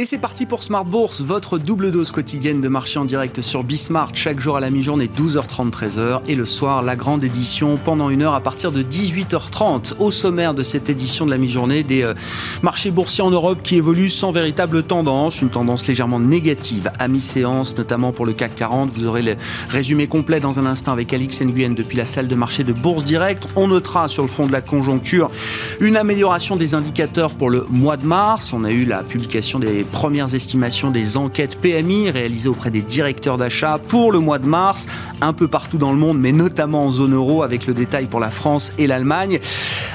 Et 0.00 0.06
c'est 0.06 0.16
parti 0.16 0.46
pour 0.46 0.62
Smart 0.62 0.86
Bourse, 0.86 1.20
votre 1.20 1.58
double 1.58 1.90
dose 1.90 2.10
quotidienne 2.10 2.62
de 2.62 2.68
marché 2.68 2.98
en 2.98 3.04
direct 3.04 3.42
sur 3.42 3.62
Bismart, 3.64 4.12
chaque 4.14 4.40
jour 4.40 4.56
à 4.56 4.60
la 4.60 4.70
mi-journée 4.70 5.08
12h30 5.08 5.70
13h 5.70 6.22
et 6.26 6.36
le 6.36 6.46
soir 6.46 6.80
la 6.80 6.96
grande 6.96 7.22
édition 7.22 7.76
pendant 7.76 8.08
une 8.08 8.22
heure 8.22 8.32
à 8.32 8.40
partir 8.40 8.72
de 8.72 8.82
18h30. 8.82 9.96
Au 9.98 10.10
sommaire 10.10 10.54
de 10.54 10.62
cette 10.62 10.88
édition 10.88 11.26
de 11.26 11.30
la 11.30 11.36
mi-journée, 11.36 11.82
des 11.82 12.02
euh, 12.02 12.14
marchés 12.62 12.90
boursiers 12.90 13.22
en 13.22 13.30
Europe 13.30 13.60
qui 13.62 13.76
évoluent 13.76 14.08
sans 14.08 14.32
véritable 14.32 14.84
tendance, 14.84 15.42
une 15.42 15.50
tendance 15.50 15.86
légèrement 15.86 16.18
négative 16.18 16.90
à 16.98 17.06
mi-séance, 17.06 17.76
notamment 17.76 18.12
pour 18.12 18.24
le 18.24 18.32
CAC 18.32 18.56
40. 18.56 18.92
Vous 18.94 19.04
aurez 19.04 19.20
le 19.20 19.36
résumé 19.68 20.06
complet 20.06 20.40
dans 20.40 20.58
un 20.58 20.64
instant 20.64 20.92
avec 20.92 21.12
Alix 21.12 21.42
Nguyen 21.42 21.74
depuis 21.74 21.98
la 21.98 22.06
salle 22.06 22.26
de 22.26 22.34
marché 22.34 22.64
de 22.64 22.72
Bourse 22.72 23.04
Direct. 23.04 23.46
On 23.54 23.68
notera 23.68 24.08
sur 24.08 24.22
le 24.22 24.30
front 24.30 24.46
de 24.46 24.52
la 24.52 24.62
conjoncture 24.62 25.30
une 25.78 25.98
amélioration 25.98 26.56
des 26.56 26.72
indicateurs 26.72 27.34
pour 27.34 27.50
le 27.50 27.66
mois 27.68 27.98
de 27.98 28.06
mars. 28.06 28.54
On 28.54 28.64
a 28.64 28.70
eu 28.70 28.86
la 28.86 29.02
publication 29.02 29.58
des 29.58 29.84
premières 29.90 30.34
estimations 30.34 30.90
des 30.90 31.16
enquêtes 31.16 31.56
PMI 31.56 32.10
réalisées 32.10 32.48
auprès 32.48 32.70
des 32.70 32.82
directeurs 32.82 33.38
d'achat 33.38 33.78
pour 33.88 34.12
le 34.12 34.18
mois 34.18 34.38
de 34.38 34.46
mars, 34.46 34.86
un 35.20 35.32
peu 35.32 35.48
partout 35.48 35.78
dans 35.78 35.92
le 35.92 35.98
monde, 35.98 36.18
mais 36.18 36.32
notamment 36.32 36.86
en 36.86 36.90
zone 36.90 37.14
euro, 37.14 37.42
avec 37.42 37.66
le 37.66 37.74
détail 37.74 38.06
pour 38.06 38.20
la 38.20 38.30
France 38.30 38.72
et 38.78 38.86
l'Allemagne. 38.86 39.40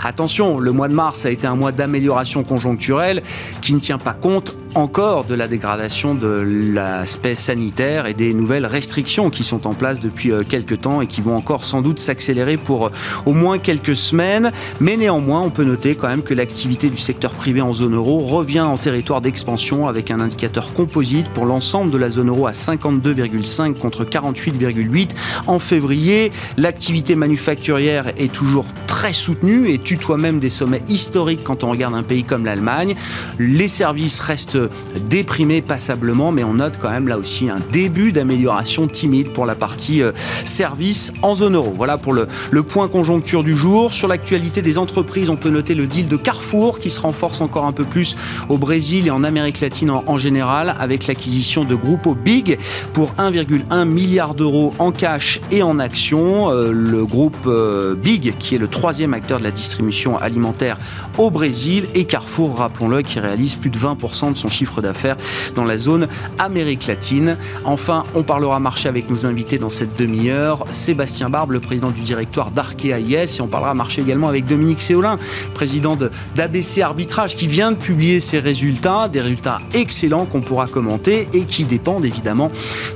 Attention, 0.03 0.59
le 0.59 0.71
mois 0.71 0.87
de 0.87 0.93
mars 0.93 1.25
a 1.25 1.31
été 1.31 1.47
un 1.47 1.55
mois 1.55 1.71
d'amélioration 1.71 2.43
conjoncturelle 2.43 3.23
qui 3.61 3.73
ne 3.73 3.79
tient 3.79 3.97
pas 3.97 4.13
compte 4.13 4.55
encore 4.75 5.23
de 5.23 5.33
la 5.33 5.47
dégradation 5.47 6.15
de 6.15 6.27
l'aspect 6.73 7.35
sanitaire 7.35 8.07
et 8.07 8.13
des 8.13 8.33
nouvelles 8.33 8.65
restrictions 8.65 9.29
qui 9.29 9.45
sont 9.45 9.67
en 9.67 9.73
place 9.73 10.01
depuis 10.01 10.31
euh, 10.31 10.43
quelques 10.47 10.81
temps 10.81 11.01
et 11.01 11.07
qui 11.07 11.21
vont 11.21 11.35
encore 11.35 11.63
sans 11.63 11.81
doute 11.81 11.97
s'accélérer 11.97 12.57
pour 12.57 12.87
euh, 12.87 12.89
au 13.25 13.31
moins 13.31 13.57
quelques 13.57 13.95
semaines. 13.95 14.51
Mais 14.81 14.97
néanmoins, 14.97 15.41
on 15.41 15.49
peut 15.49 15.63
noter 15.63 15.95
quand 15.95 16.09
même 16.09 16.23
que 16.23 16.33
l'activité 16.33 16.89
du 16.89 16.97
secteur 16.97 17.31
privé 17.31 17.61
en 17.61 17.73
zone 17.73 17.95
euro 17.95 18.19
revient 18.19 18.61
en 18.61 18.77
territoire 18.77 19.21
d'expansion 19.21 19.87
avec 19.87 20.11
un 20.11 20.19
indicateur 20.19 20.73
composite 20.73 21.29
pour 21.29 21.45
l'ensemble 21.45 21.89
de 21.89 21.97
la 21.97 22.09
zone 22.09 22.27
euro 22.27 22.47
à 22.47 22.51
52,5 22.51 23.75
contre 23.75 24.03
48,8 24.03 25.11
en 25.47 25.59
février. 25.59 26.33
L'activité 26.57 27.15
manufacturière 27.15 28.09
est 28.17 28.31
toujours 28.31 28.65
très 28.87 29.13
soutenue 29.13 29.69
et 29.69 29.77
tutoie 29.77 30.17
même 30.17 30.39
des 30.39 30.49
sommets 30.49 30.81
historiques 30.89 31.43
quand 31.43 31.63
on 31.63 31.71
regarde 31.71 31.95
un 31.95 32.03
pays 32.03 32.23
comme 32.23 32.45
l'Allemagne. 32.45 32.95
Les 33.39 33.67
services 33.67 34.19
restent 34.19 34.64
déprimé 35.09 35.61
passablement, 35.61 36.31
mais 36.31 36.43
on 36.43 36.55
note 36.55 36.73
quand 36.81 36.89
même 36.89 37.07
là 37.07 37.17
aussi 37.17 37.49
un 37.49 37.59
début 37.71 38.11
d'amélioration 38.11 38.87
timide 38.87 39.31
pour 39.33 39.45
la 39.45 39.55
partie 39.55 40.01
euh, 40.01 40.11
service 40.45 41.11
en 41.21 41.35
zone 41.35 41.55
euro. 41.55 41.73
Voilà 41.75 41.97
pour 41.97 42.13
le, 42.13 42.27
point 42.63 42.87
conjoncture 42.87 43.43
du 43.43 43.55
jour. 43.55 43.93
Sur 43.93 44.07
l'actualité 44.07 44.61
des 44.61 44.77
entreprises, 44.77 45.29
on 45.29 45.35
peut 45.35 45.49
noter 45.49 45.75
le 45.75 45.87
deal 45.87 46.07
de 46.07 46.17
Carrefour 46.17 46.79
qui 46.79 46.89
se 46.89 46.99
renforce 46.99 47.41
encore 47.41 47.65
un 47.65 47.71
peu 47.71 47.83
plus 47.83 48.15
au 48.49 48.57
Brésil 48.57 49.07
et 49.07 49.11
en 49.11 49.23
Amérique 49.23 49.59
latine 49.59 49.91
en, 49.91 50.17
général 50.17 50.75
avec 50.79 51.07
l'acquisition 51.07 51.63
de 51.63 51.75
Grupo 51.75 52.15
Big 52.15 52.57
pour 52.93 53.13
1,1 53.19 53.85
milliard 53.85 54.33
d'euros 54.33 54.73
en 54.79 54.91
cash 54.91 55.39
et 55.51 55.61
en 55.61 55.79
actions. 55.79 56.49
Euh, 56.49 56.71
le 56.71 57.05
groupe 57.05 57.37
euh, 57.45 57.95
Big 57.95 58.35
qui 58.39 58.55
est 58.55 58.57
le 58.57 58.67
troisième 58.67 59.13
acteur 59.13 59.39
de 59.39 59.43
la 59.43 59.51
distribution 59.51 60.17
alimentaire 60.17 60.77
au 61.17 61.29
Brésil 61.29 61.85
et 61.93 62.05
Carrefour, 62.05 62.57
rappelons-le, 62.57 63.01
qui 63.01 63.19
réalise 63.19 63.55
plus 63.55 63.69
de 63.69 63.77
20% 63.77 64.33
de 64.33 64.37
son 64.37 64.49
chiffre 64.55 64.81
d'affaires 64.81 65.17
dans 65.53 65.63
la 65.63 65.77
zone 65.77 66.07
Amérique 66.39 66.87
latine. 66.87 67.37
Enfin, 67.63 68.03
on 68.15 68.23
parlera 68.23 68.59
marché 68.59 68.89
avec 68.89 69.09
nos 69.09 69.25
invités 69.25 69.57
dans 69.57 69.69
cette 69.69 69.97
demi-heure. 69.99 70.65
Sébastien 70.69 71.29
Barbe, 71.29 71.51
le 71.51 71.59
président 71.59 71.91
du 71.91 72.01
directoire 72.01 72.51
d'Arkea 72.51 72.99
IS, 72.99 73.37
et 73.37 73.41
on 73.41 73.47
parlera 73.47 73.73
marché 73.73 74.01
également 74.01 74.29
avec 74.29 74.45
Dominique 74.45 74.81
Séolin, 74.81 75.17
président 75.53 75.97
d'ABC 76.35 76.81
Arbitrage, 76.81 77.35
qui 77.35 77.47
vient 77.47 77.71
de 77.71 77.77
publier 77.77 78.19
ses 78.19 78.39
résultats, 78.39 79.07
des 79.07 79.21
résultats 79.21 79.59
excellents 79.73 80.25
qu'on 80.25 80.41
pourra 80.41 80.67
commenter 80.67 81.27
et 81.33 81.43
qui 81.43 81.65
dépendent 81.65 82.05
évidemment 82.05 82.51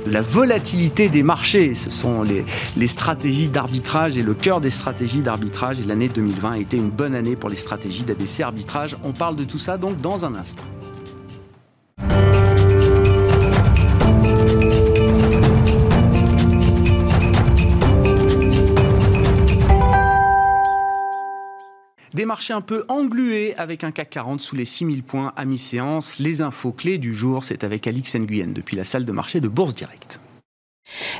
de 0.06 0.10
la 0.10 0.22
volatilité 0.22 1.08
des 1.08 1.22
marchés. 1.22 1.74
Ce 1.74 1.90
sont 1.90 2.22
les, 2.22 2.44
les 2.76 2.86
stratégies 2.86 3.48
d'arbitrage 3.48 4.16
et 4.16 4.22
le 4.22 4.34
cœur 4.34 4.60
des 4.60 4.70
stratégies 4.70 5.20
d'arbitrage. 5.20 5.80
Et 5.80 5.84
l'année 5.84 6.08
2020 6.08 6.52
a 6.52 6.58
été 6.58 6.76
une 6.76 6.90
bonne 6.90 7.14
année 7.14 7.36
pour 7.36 7.50
les 7.50 7.56
stratégies 7.56 8.04
d'ABC 8.04 8.40
Arbitrage. 8.40 8.96
On 9.04 9.12
parle 9.12 9.36
de 9.36 9.44
tout 9.44 9.58
ça 9.58 9.76
donc 9.76 10.00
dans 10.00 10.24
un 10.24 10.34
instant. 10.34 10.64
Des 22.12 22.24
marchés 22.24 22.52
un 22.52 22.60
peu 22.60 22.84
englués 22.88 23.54
avec 23.56 23.84
un 23.84 23.92
CAC 23.92 24.10
40 24.10 24.40
sous 24.40 24.56
les 24.56 24.64
6000 24.64 25.04
points 25.04 25.32
à 25.36 25.44
mi-séance. 25.44 26.18
Les 26.18 26.42
infos 26.42 26.72
clés 26.72 26.98
du 26.98 27.14
jour, 27.14 27.44
c'est 27.44 27.62
avec 27.62 27.86
Alix 27.86 28.16
Nguyen 28.16 28.52
depuis 28.52 28.76
la 28.76 28.82
salle 28.82 29.04
de 29.04 29.12
marché 29.12 29.40
de 29.40 29.46
Bourse 29.46 29.74
Direct. 29.74 30.19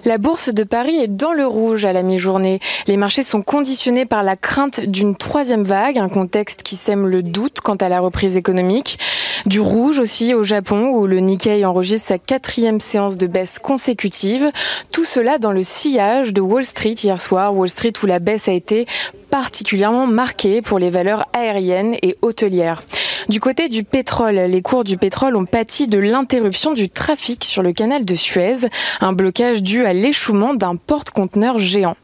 La 0.04 0.18
bourse 0.18 0.52
de 0.52 0.64
Paris 0.64 0.96
est 0.96 1.08
dans 1.08 1.32
le 1.32 1.46
rouge 1.46 1.84
à 1.84 1.92
la 1.92 2.02
mi-journée. 2.02 2.60
Les 2.86 2.96
marchés 2.96 3.22
sont 3.22 3.42
conditionnés 3.42 4.06
par 4.06 4.22
la 4.22 4.36
crainte 4.36 4.80
d'une 4.80 5.14
troisième 5.14 5.64
vague, 5.64 5.98
un 5.98 6.08
contexte 6.08 6.62
qui 6.62 6.76
sème 6.76 7.06
le 7.06 7.22
doute 7.22 7.60
quant 7.60 7.76
à 7.76 7.88
la 7.88 8.00
reprise 8.00 8.36
économique. 8.36 8.98
Du 9.46 9.60
rouge 9.60 9.98
aussi 9.98 10.34
au 10.34 10.44
Japon 10.44 10.90
où 10.90 11.06
le 11.06 11.20
Nikkei 11.20 11.64
enregistre 11.64 12.08
sa 12.08 12.18
quatrième 12.18 12.80
séance 12.80 13.16
de 13.16 13.26
baisse 13.26 13.58
consécutive. 13.58 14.50
Tout 14.92 15.04
cela 15.04 15.38
dans 15.38 15.52
le 15.52 15.62
sillage 15.62 16.32
de 16.32 16.40
Wall 16.40 16.64
Street 16.64 16.94
hier 17.02 17.20
soir. 17.20 17.54
Wall 17.54 17.70
Street 17.70 17.92
où 18.02 18.06
la 18.06 18.18
baisse 18.18 18.48
a 18.48 18.52
été 18.52 18.86
particulièrement 19.30 20.06
marquée 20.06 20.60
pour 20.60 20.78
les 20.78 20.90
valeurs 20.90 21.26
aériennes 21.32 21.96
et 22.02 22.16
hôtelières. 22.20 22.82
Du 23.28 23.38
côté 23.38 23.68
du 23.68 23.84
pétrole, 23.84 24.34
les 24.34 24.62
cours 24.62 24.82
du 24.82 24.96
pétrole 24.96 25.36
ont 25.36 25.44
pâti 25.44 25.86
de 25.86 25.98
l'interruption 25.98 26.72
du 26.72 26.88
trafic 26.88 27.44
sur 27.44 27.62
le 27.62 27.72
canal 27.72 28.04
de 28.04 28.14
Suez, 28.14 28.66
un 29.00 29.12
blocage 29.12 29.59
dû 29.60 29.84
à 29.84 29.92
l'échouement 29.92 30.54
d'un 30.54 30.76
porte-conteneur 30.76 31.58
géant. 31.58 31.96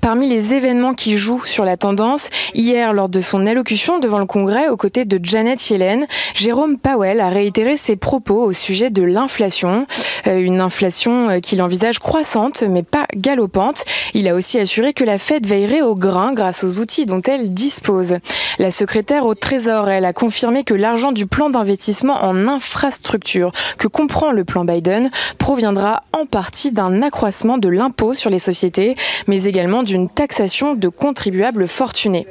Parmi 0.00 0.28
les 0.28 0.54
événements 0.54 0.94
qui 0.94 1.16
jouent 1.16 1.44
sur 1.44 1.64
la 1.64 1.76
tendance, 1.76 2.30
hier, 2.54 2.92
lors 2.92 3.08
de 3.08 3.20
son 3.20 3.46
allocution 3.46 3.98
devant 3.98 4.18
le 4.18 4.26
Congrès 4.26 4.68
aux 4.68 4.76
côtés 4.76 5.04
de 5.04 5.18
Janet 5.22 5.70
Yellen, 5.70 6.06
Jérôme 6.34 6.78
Powell 6.78 7.20
a 7.20 7.28
réitéré 7.28 7.76
ses 7.76 7.96
propos 7.96 8.42
au 8.42 8.52
sujet 8.52 8.90
de 8.90 9.02
l'inflation, 9.02 9.86
euh, 10.26 10.38
une 10.38 10.60
inflation 10.60 11.30
euh, 11.30 11.40
qu'il 11.40 11.62
envisage 11.62 11.98
croissante 11.98 12.62
mais 12.68 12.82
pas 12.82 13.06
galopante. 13.14 13.84
Il 14.14 14.28
a 14.28 14.34
aussi 14.34 14.58
assuré 14.58 14.92
que 14.92 15.04
la 15.04 15.18
Fed 15.18 15.46
veillerait 15.46 15.82
au 15.82 15.94
grain 15.94 16.32
grâce 16.32 16.64
aux 16.64 16.80
outils 16.80 17.06
dont 17.06 17.22
elle 17.22 17.50
dispose. 17.50 18.16
La 18.58 18.70
secrétaire 18.70 19.26
au 19.26 19.34
Trésor, 19.34 19.88
elle 19.88 20.04
a 20.04 20.12
confirmé 20.12 20.64
que 20.64 20.74
l'argent 20.74 21.12
du 21.12 21.26
plan 21.26 21.50
d'investissement 21.50 22.24
en 22.24 22.48
infrastructure 22.48 23.52
que 23.78 23.88
comprend 23.88 24.32
le 24.32 24.44
plan 24.44 24.64
Biden 24.64 25.10
proviendra 25.38 26.02
en 26.12 26.26
partie 26.26 26.72
d'un 26.72 27.02
accroissement 27.02 27.58
de 27.58 27.68
l'impôt 27.68 28.14
sur 28.14 28.30
les 28.30 28.38
sociétés, 28.38 28.96
mais 29.26 29.44
également 29.48 29.82
d'une 29.82 30.08
taxation 30.08 30.74
de 30.74 30.88
contribuables 30.88 31.66
fortunés. 31.66 32.26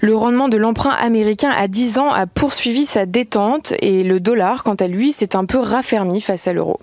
Le 0.00 0.14
rendement 0.14 0.48
de 0.48 0.56
l'emprunt 0.56 0.90
américain 0.90 1.50
à 1.50 1.66
10 1.66 1.98
ans 1.98 2.10
a 2.10 2.26
poursuivi 2.26 2.86
sa 2.86 3.04
détente 3.04 3.74
et 3.80 4.04
le 4.04 4.20
dollar, 4.20 4.62
quant 4.62 4.74
à 4.74 4.86
lui, 4.86 5.12
s'est 5.12 5.34
un 5.34 5.44
peu 5.44 5.58
raffermi 5.58 6.20
face 6.20 6.46
à 6.46 6.52
l'euro. 6.52 6.78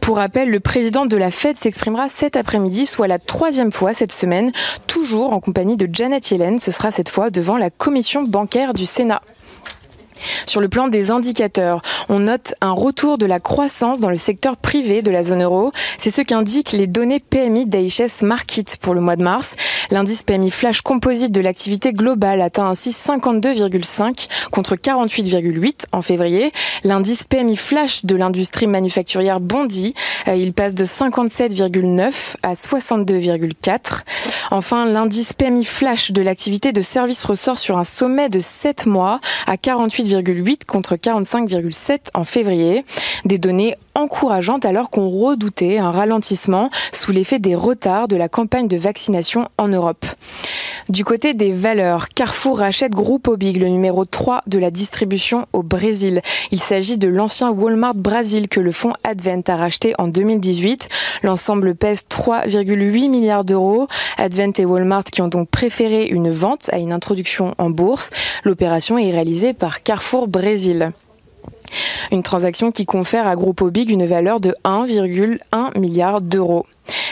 Pour 0.00 0.16
rappel, 0.16 0.50
le 0.50 0.60
président 0.60 1.06
de 1.06 1.16
la 1.16 1.30
Fed 1.30 1.56
s'exprimera 1.56 2.08
cet 2.08 2.36
après-midi, 2.36 2.86
soit 2.86 3.06
la 3.06 3.18
troisième 3.18 3.72
fois 3.72 3.92
cette 3.92 4.12
semaine, 4.12 4.52
toujours 4.86 5.32
en 5.32 5.40
compagnie 5.40 5.76
de 5.76 5.88
Janet 5.92 6.30
Yellen. 6.30 6.58
Ce 6.58 6.72
sera 6.72 6.90
cette 6.90 7.08
fois 7.08 7.30
devant 7.30 7.58
la 7.58 7.70
commission 7.70 8.22
bancaire 8.22 8.74
du 8.74 8.86
Sénat. 8.86 9.22
Sur 10.46 10.60
le 10.60 10.68
plan 10.68 10.88
des 10.88 11.10
indicateurs, 11.10 11.82
on 12.08 12.20
note 12.20 12.54
un 12.60 12.72
retour 12.72 13.18
de 13.18 13.26
la 13.26 13.40
croissance 13.40 14.00
dans 14.00 14.10
le 14.10 14.16
secteur 14.16 14.56
privé 14.56 15.02
de 15.02 15.10
la 15.10 15.22
zone 15.22 15.42
euro. 15.42 15.72
C'est 15.98 16.10
ce 16.10 16.22
qu'indiquent 16.22 16.72
les 16.72 16.86
données 16.86 17.20
PMI 17.20 17.66
d'IHS 17.66 18.22
Market 18.22 18.76
pour 18.80 18.94
le 18.94 19.00
mois 19.00 19.16
de 19.16 19.22
mars. 19.22 19.54
L'indice 19.90 20.22
PMI 20.22 20.50
flash 20.50 20.80
composite 20.82 21.32
de 21.32 21.40
l'activité 21.40 21.92
globale 21.92 22.40
atteint 22.40 22.68
ainsi 22.68 22.90
52,5 22.90 24.28
contre 24.50 24.76
48,8 24.76 25.86
en 25.92 26.02
février. 26.02 26.52
L'indice 26.84 27.24
PMI 27.24 27.56
flash 27.56 28.04
de 28.04 28.16
l'industrie 28.16 28.66
manufacturière 28.66 29.40
bondit. 29.40 29.94
Euh, 30.26 30.34
il 30.34 30.52
passe 30.52 30.74
de 30.74 30.84
57,9 30.84 32.36
à 32.42 32.54
62,4. 32.54 33.78
Enfin, 34.50 34.86
l'indice 34.86 35.32
PMI 35.32 35.64
flash 35.64 36.12
de 36.12 36.22
l'activité 36.22 36.72
de 36.72 36.80
service 36.80 37.24
ressort 37.24 37.58
sur 37.58 37.78
un 37.78 37.84
sommet 37.84 38.28
de 38.28 38.40
7 38.40 38.86
mois 38.86 39.20
à 39.46 39.56
48 39.56 40.07
contre 40.66 40.96
45,7 40.96 41.98
en 42.14 42.24
février. 42.24 42.84
Des 43.24 43.38
données 43.38 43.74
encourageantes 43.94 44.64
alors 44.64 44.90
qu'on 44.90 45.08
redoutait 45.08 45.78
un 45.78 45.90
ralentissement 45.90 46.70
sous 46.92 47.12
l'effet 47.12 47.38
des 47.38 47.54
retards 47.54 48.08
de 48.08 48.16
la 48.16 48.28
campagne 48.28 48.68
de 48.68 48.76
vaccination 48.76 49.48
en 49.58 49.68
Europe. 49.68 50.06
Du 50.88 51.04
côté 51.04 51.34
des 51.34 51.52
valeurs, 51.52 52.08
Carrefour 52.08 52.60
rachète 52.60 52.92
Grupo 52.92 53.36
Big, 53.36 53.58
le 53.58 53.68
numéro 53.68 54.06
3 54.06 54.42
de 54.46 54.58
la 54.58 54.70
distribution 54.70 55.46
au 55.52 55.62
Brésil. 55.62 56.22
Il 56.50 56.60
s'agit 56.60 56.96
de 56.96 57.08
l'ancien 57.08 57.50
Walmart 57.50 57.94
Brésil 57.94 58.48
que 58.48 58.60
le 58.60 58.72
fonds 58.72 58.94
Advent 59.04 59.42
a 59.48 59.56
racheté 59.56 59.92
en 59.98 60.08
2018. 60.08 60.88
L'ensemble 61.22 61.74
pèse 61.74 62.04
3,8 62.10 63.10
milliards 63.10 63.44
d'euros. 63.44 63.86
Advent 64.16 64.52
et 64.56 64.64
Walmart 64.64 65.04
qui 65.04 65.20
ont 65.20 65.28
donc 65.28 65.50
préféré 65.50 66.04
une 66.04 66.30
vente 66.30 66.70
à 66.72 66.78
une 66.78 66.92
introduction 66.92 67.54
en 67.58 67.68
bourse. 67.68 68.08
L'opération 68.44 68.96
est 68.96 69.10
réalisée 69.10 69.52
par 69.52 69.82
Carrefour 69.82 69.97
Brésil. 70.26 70.92
Une 72.12 72.22
transaction 72.22 72.72
qui 72.72 72.86
confère 72.86 73.26
à 73.26 73.36
Grupo 73.36 73.70
Big 73.70 73.90
une 73.90 74.06
valeur 74.06 74.40
de 74.40 74.54
1,1 74.64 75.78
milliard 75.78 76.20
d'euros. 76.20 76.66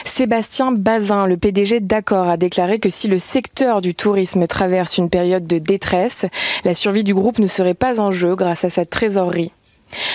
Sébastien 0.04 0.72
Bazin, 0.72 1.26
le 1.26 1.36
PDG 1.36 1.80
d'Accor, 1.80 2.28
a 2.28 2.36
déclaré 2.36 2.78
que 2.78 2.88
si 2.88 3.06
le 3.08 3.18
secteur 3.18 3.82
du 3.82 3.94
tourisme 3.94 4.46
traverse 4.46 4.96
une 4.96 5.10
période 5.10 5.46
de 5.46 5.58
détresse, 5.58 6.24
la 6.64 6.72
survie 6.72 7.04
du 7.04 7.12
groupe 7.12 7.38
ne 7.38 7.46
serait 7.46 7.74
pas 7.74 8.00
en 8.00 8.12
jeu 8.12 8.34
grâce 8.34 8.64
à 8.64 8.70
sa 8.70 8.86
trésorerie. 8.86 9.52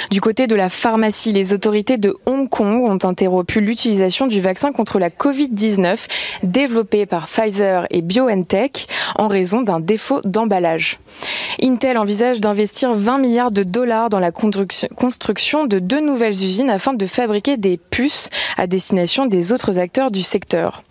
Du 0.10 0.20
côté 0.20 0.48
de 0.48 0.56
la 0.56 0.70
pharmacie, 0.70 1.32
les 1.32 1.54
autorités 1.54 1.98
de 1.98 2.18
Hong 2.26 2.50
Kong 2.50 2.84
ont 2.84 3.08
interrompu 3.08 3.62
l'utilisation 3.62 4.28
du 4.28 4.42
vaccin 4.42 4.72
contre 4.72 5.00
la 5.00 5.10
Covid-19 5.10 6.08
développé 6.44 7.06
par 7.06 7.28
Pfizer 7.28 7.88
et 7.90 8.02
BioNTech 8.02 8.88
en 9.18 9.28
raison 9.28 9.62
d'un 9.62 9.80
défaut 9.80 10.22
d'emballage. 10.24 11.00
Intel 11.62 11.98
envisage 11.98 12.42
d'investir 12.42 12.94
20 12.94 13.20
milliards 13.20 13.52
de 13.52 13.64
dollars 13.64 14.10
dans 14.10 14.20
la 14.20 14.32
construction 14.32 15.66
de 15.66 15.80
deux 15.80 16.02
nouvelles 16.02 16.34
usines 16.34 16.70
afin 16.70 16.94
de 16.94 17.06
fabriquer 17.06 17.58
des 17.58 17.78
puces 17.78 18.30
à 18.58 18.68
destination 18.68 19.26
des 19.26 19.52
autres 19.52 19.80
acteurs 19.80 20.12
du 20.12 20.22
secteur. 20.22 20.84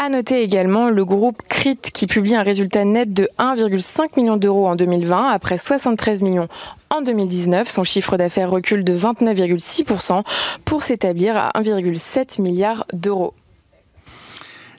À 0.00 0.10
noter 0.10 0.42
également 0.42 0.90
le 0.90 1.04
groupe 1.04 1.42
CRIT 1.48 1.90
qui 1.92 2.06
publie 2.06 2.36
un 2.36 2.44
résultat 2.44 2.84
net 2.84 3.12
de 3.12 3.28
1,5 3.40 4.16
million 4.16 4.36
d'euros 4.36 4.68
en 4.68 4.76
2020 4.76 5.28
après 5.28 5.58
73 5.58 6.22
millions 6.22 6.46
en 6.88 7.02
2019. 7.02 7.68
Son 7.68 7.82
chiffre 7.82 8.16
d'affaires 8.16 8.48
recule 8.48 8.84
de 8.84 8.96
29,6% 8.96 10.22
pour 10.64 10.84
s'établir 10.84 11.36
à 11.36 11.50
1,7 11.56 12.40
milliard 12.40 12.86
d'euros. 12.92 13.34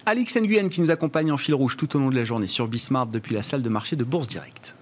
Alix 0.05 0.37
Nguyen 0.37 0.69
qui 0.69 0.79
nous 0.79 0.89
accompagne 0.89 1.33
en 1.33 1.37
fil 1.37 1.53
rouge 1.53 1.75
tout 1.75 1.97
au 1.97 1.99
long 1.99 2.09
de 2.09 2.15
la 2.15 2.23
journée 2.23 2.47
sur 2.47 2.69
Bismart 2.69 3.07
depuis 3.07 3.35
la 3.35 3.41
salle 3.41 3.61
de 3.61 3.69
marché 3.69 3.97
de 3.97 4.05
Bourse 4.05 4.29
Direct. 4.29 4.77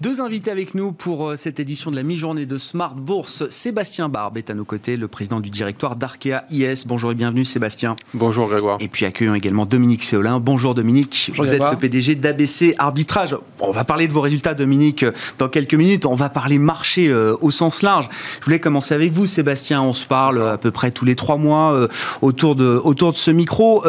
Deux 0.00 0.22
invités 0.22 0.50
avec 0.50 0.74
nous 0.74 0.92
pour 0.92 1.28
euh, 1.28 1.36
cette 1.36 1.60
édition 1.60 1.90
de 1.90 1.96
la 1.96 2.02
mi-journée 2.02 2.46
de 2.46 2.56
Smart 2.56 2.94
Bourse. 2.94 3.46
Sébastien 3.50 4.08
Barbe 4.08 4.38
est 4.38 4.48
à 4.48 4.54
nos 4.54 4.64
côtés, 4.64 4.96
le 4.96 5.08
président 5.08 5.40
du 5.40 5.50
directoire 5.50 5.94
d'Arkea 5.94 6.46
IS. 6.48 6.84
Bonjour 6.86 7.12
et 7.12 7.14
bienvenue 7.14 7.44
Sébastien. 7.44 7.96
Bonjour 8.14 8.48
Grégoire. 8.48 8.78
Et 8.80 8.88
puis 8.88 9.04
accueillons 9.04 9.34
également 9.34 9.66
Dominique 9.66 10.02
Séolin. 10.02 10.40
Bonjour 10.40 10.72
Dominique. 10.72 11.26
Bonjour 11.28 11.44
Vous 11.44 11.52
êtes 11.52 11.70
le 11.70 11.76
PDG 11.76 12.14
d'ABC 12.14 12.76
Arbitrage. 12.78 13.36
On 13.58 13.72
va 13.72 13.84
parler 13.84 14.08
de 14.08 14.14
vos 14.14 14.22
résultats 14.22 14.54
Dominique 14.54 15.04
dans 15.36 15.50
quelques 15.50 15.74
minutes. 15.74 16.06
On 16.06 16.14
va 16.14 16.30
parler 16.30 16.56
marché 16.56 17.10
euh, 17.10 17.36
au 17.42 17.50
sens 17.50 17.82
large. 17.82 18.08
Je 18.40 18.46
voulais 18.46 18.58
commencer 18.58 18.94
avec 18.94 19.12
vous 19.12 19.26
Sébastien. 19.26 19.82
On 19.82 19.92
se 19.92 20.06
parle 20.06 20.42
à 20.48 20.56
peu 20.56 20.70
près 20.70 20.92
tous 20.92 21.04
les 21.04 21.14
trois 21.14 21.36
mois 21.36 21.74
euh, 21.74 21.88
autour, 22.22 22.56
de, 22.56 22.80
autour 22.84 23.12
de 23.12 23.18
ce 23.18 23.30
micro. 23.30 23.84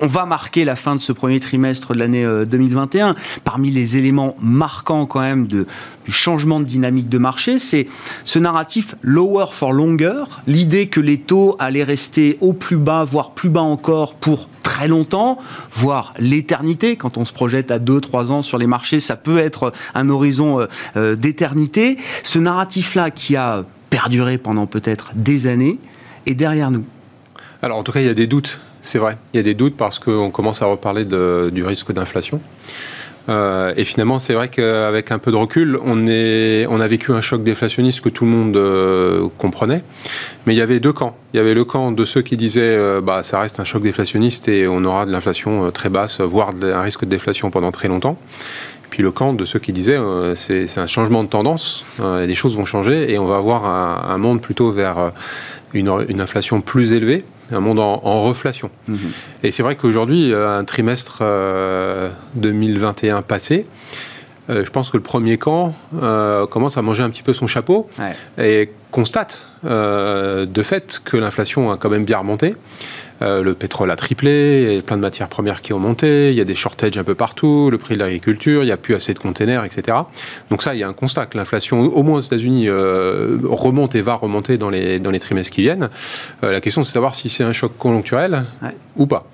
on 0.00 0.06
va 0.06 0.24
marquer 0.24 0.64
la 0.64 0.76
fin 0.76 0.96
de 0.96 1.00
ce 1.02 1.12
premier 1.12 1.40
trimestre 1.40 1.92
de 1.92 1.98
l'année 1.98 2.26
2021. 2.46 3.12
Parmi 3.44 3.70
les 3.70 3.98
éléments 3.98 4.34
marquants 4.40 5.04
quand 5.04 5.20
même 5.20 5.25
de, 5.34 5.66
du 6.04 6.12
changement 6.12 6.60
de 6.60 6.64
dynamique 6.64 7.08
de 7.08 7.18
marché, 7.18 7.58
c'est 7.58 7.86
ce 8.24 8.38
narratif 8.38 8.94
lower 9.02 9.46
for 9.52 9.72
longer, 9.72 10.24
l'idée 10.46 10.86
que 10.86 11.00
les 11.00 11.18
taux 11.18 11.56
allaient 11.58 11.84
rester 11.84 12.38
au 12.40 12.52
plus 12.52 12.76
bas, 12.76 13.04
voire 13.04 13.32
plus 13.32 13.48
bas 13.48 13.62
encore 13.62 14.14
pour 14.14 14.48
très 14.62 14.88
longtemps, 14.88 15.38
voire 15.72 16.12
l'éternité. 16.18 16.96
Quand 16.96 17.16
on 17.16 17.24
se 17.24 17.32
projette 17.32 17.70
à 17.70 17.78
2-3 17.78 18.30
ans 18.30 18.42
sur 18.42 18.58
les 18.58 18.66
marchés, 18.66 19.00
ça 19.00 19.16
peut 19.16 19.38
être 19.38 19.72
un 19.94 20.08
horizon 20.08 20.60
euh, 20.60 20.66
euh, 20.96 21.16
d'éternité. 21.16 21.96
Ce 22.22 22.38
narratif-là 22.38 23.10
qui 23.10 23.36
a 23.36 23.64
perduré 23.90 24.38
pendant 24.38 24.66
peut-être 24.66 25.10
des 25.14 25.46
années 25.46 25.78
est 26.26 26.34
derrière 26.34 26.70
nous. 26.70 26.84
Alors 27.62 27.78
en 27.78 27.82
tout 27.82 27.92
cas, 27.92 28.00
il 28.00 28.06
y 28.06 28.10
a 28.10 28.14
des 28.14 28.26
doutes, 28.26 28.60
c'est 28.82 28.98
vrai. 28.98 29.16
Il 29.32 29.38
y 29.38 29.40
a 29.40 29.42
des 29.42 29.54
doutes 29.54 29.76
parce 29.76 29.98
qu'on 29.98 30.30
commence 30.30 30.62
à 30.62 30.66
reparler 30.66 31.04
du 31.04 31.64
risque 31.64 31.92
d'inflation. 31.92 32.40
Euh, 33.28 33.72
et 33.76 33.84
finalement, 33.84 34.18
c'est 34.18 34.34
vrai 34.34 34.48
qu'avec 34.48 35.10
un 35.10 35.18
peu 35.18 35.30
de 35.30 35.36
recul, 35.36 35.78
on, 35.84 36.06
est, 36.06 36.66
on 36.68 36.80
a 36.80 36.88
vécu 36.88 37.12
un 37.12 37.20
choc 37.20 37.42
déflationniste 37.42 38.00
que 38.00 38.08
tout 38.08 38.24
le 38.24 38.30
monde 38.30 38.56
euh, 38.56 39.28
comprenait. 39.38 39.82
Mais 40.46 40.54
il 40.54 40.56
y 40.56 40.62
avait 40.62 40.80
deux 40.80 40.92
camps. 40.92 41.16
Il 41.34 41.38
y 41.38 41.40
avait 41.40 41.54
le 41.54 41.64
camp 41.64 41.92
de 41.92 42.04
ceux 42.04 42.22
qui 42.22 42.36
disaient 42.36 42.62
euh, 42.62 43.00
bah, 43.00 43.22
ça 43.22 43.40
reste 43.40 43.60
un 43.60 43.64
choc 43.64 43.82
déflationniste 43.82 44.48
et 44.48 44.68
on 44.68 44.84
aura 44.84 45.06
de 45.06 45.12
l'inflation 45.12 45.70
très 45.70 45.88
basse, 45.88 46.20
voire 46.20 46.50
un 46.62 46.82
risque 46.82 47.04
de 47.04 47.10
déflation 47.10 47.50
pendant 47.50 47.72
très 47.72 47.88
longtemps. 47.88 48.18
Puis 48.90 49.02
le 49.02 49.10
camp 49.10 49.32
de 49.32 49.44
ceux 49.44 49.58
qui 49.58 49.72
disaient 49.72 49.98
c'est 50.36 50.78
un 50.78 50.86
changement 50.86 51.22
de 51.22 51.28
tendance, 51.28 51.84
et 52.22 52.26
les 52.26 52.34
choses 52.34 52.56
vont 52.56 52.64
changer 52.64 53.12
et 53.12 53.18
on 53.18 53.26
va 53.26 53.36
avoir 53.36 53.66
un, 53.66 54.16
monde 54.16 54.40
plutôt 54.40 54.70
vers 54.70 55.12
une 55.74 56.20
inflation 56.20 56.62
plus 56.62 56.94
élevée 56.94 57.24
un 57.52 57.60
monde 57.60 57.78
en, 57.78 58.22
reflation. 58.22 58.70
Mhm. 58.88 58.98
Et 59.42 59.50
c'est 59.50 59.62
vrai 59.62 59.76
qu'aujourd'hui, 59.76 60.32
euh, 60.32 60.58
un 60.58 60.64
trimestre 60.64 61.22
2021 62.34 63.18
euh, 63.18 63.20
passé, 63.22 63.66
euh, 64.50 64.64
je 64.64 64.70
pense 64.70 64.90
que 64.90 64.96
le 64.96 65.02
premier 65.02 65.38
camp 65.38 65.74
commence 66.50 66.76
à 66.76 66.82
manger 66.82 67.02
un 67.02 67.10
petit 67.10 67.22
peu 67.22 67.32
son 67.32 67.46
chapeau 67.46 67.88
et 68.38 68.70
constate 68.90 69.46
de 69.64 70.62
fait 70.62 71.00
que 71.04 71.16
l'inflation 71.16 71.70
a 71.70 71.76
quand 71.76 71.90
même 71.90 72.04
bien 72.04 72.18
remonté. 72.18 72.54
Euh, 73.22 73.42
le 73.42 73.54
pétrole 73.54 73.90
a 73.90 73.96
triplé, 73.96 74.66
il 74.68 74.74
y 74.74 74.78
a 74.78 74.82
plein 74.82 74.96
de 74.96 75.02
matières 75.02 75.28
premières 75.28 75.62
qui 75.62 75.72
ont 75.72 75.78
monté, 75.78 76.30
il 76.30 76.36
y 76.36 76.40
a 76.40 76.44
des 76.44 76.54
shortages 76.54 76.98
un 76.98 77.04
peu 77.04 77.14
partout, 77.14 77.70
le 77.70 77.78
prix 77.78 77.94
de 77.94 78.00
l'agriculture, 78.00 78.62
il 78.62 78.66
n'y 78.66 78.72
a 78.72 78.76
plus 78.76 78.94
assez 78.94 79.14
de 79.14 79.18
containers, 79.18 79.64
etc. 79.64 79.98
Donc 80.50 80.62
ça, 80.62 80.74
il 80.74 80.80
y 80.80 80.82
a 80.82 80.88
un 80.88 80.92
constat 80.92 81.26
que 81.26 81.38
l'inflation, 81.38 81.80
au 81.80 82.02
moins 82.02 82.18
aux 82.18 82.22
États-Unis, 82.22 82.68
euh, 82.68 83.38
remonte 83.44 83.94
et 83.94 84.02
va 84.02 84.14
remonter 84.14 84.58
dans 84.58 84.70
les, 84.70 84.98
dans 84.98 85.10
les 85.10 85.20
trimestres 85.20 85.52
qui 85.52 85.62
viennent. 85.62 85.88
Euh, 86.44 86.52
la 86.52 86.60
question, 86.60 86.84
c'est 86.84 86.90
de 86.90 86.92
savoir 86.92 87.14
si 87.14 87.30
c'est 87.30 87.44
un 87.44 87.52
choc 87.52 87.72
conjoncturel 87.78 88.44
ou 88.96 89.06
pas. 89.06 89.26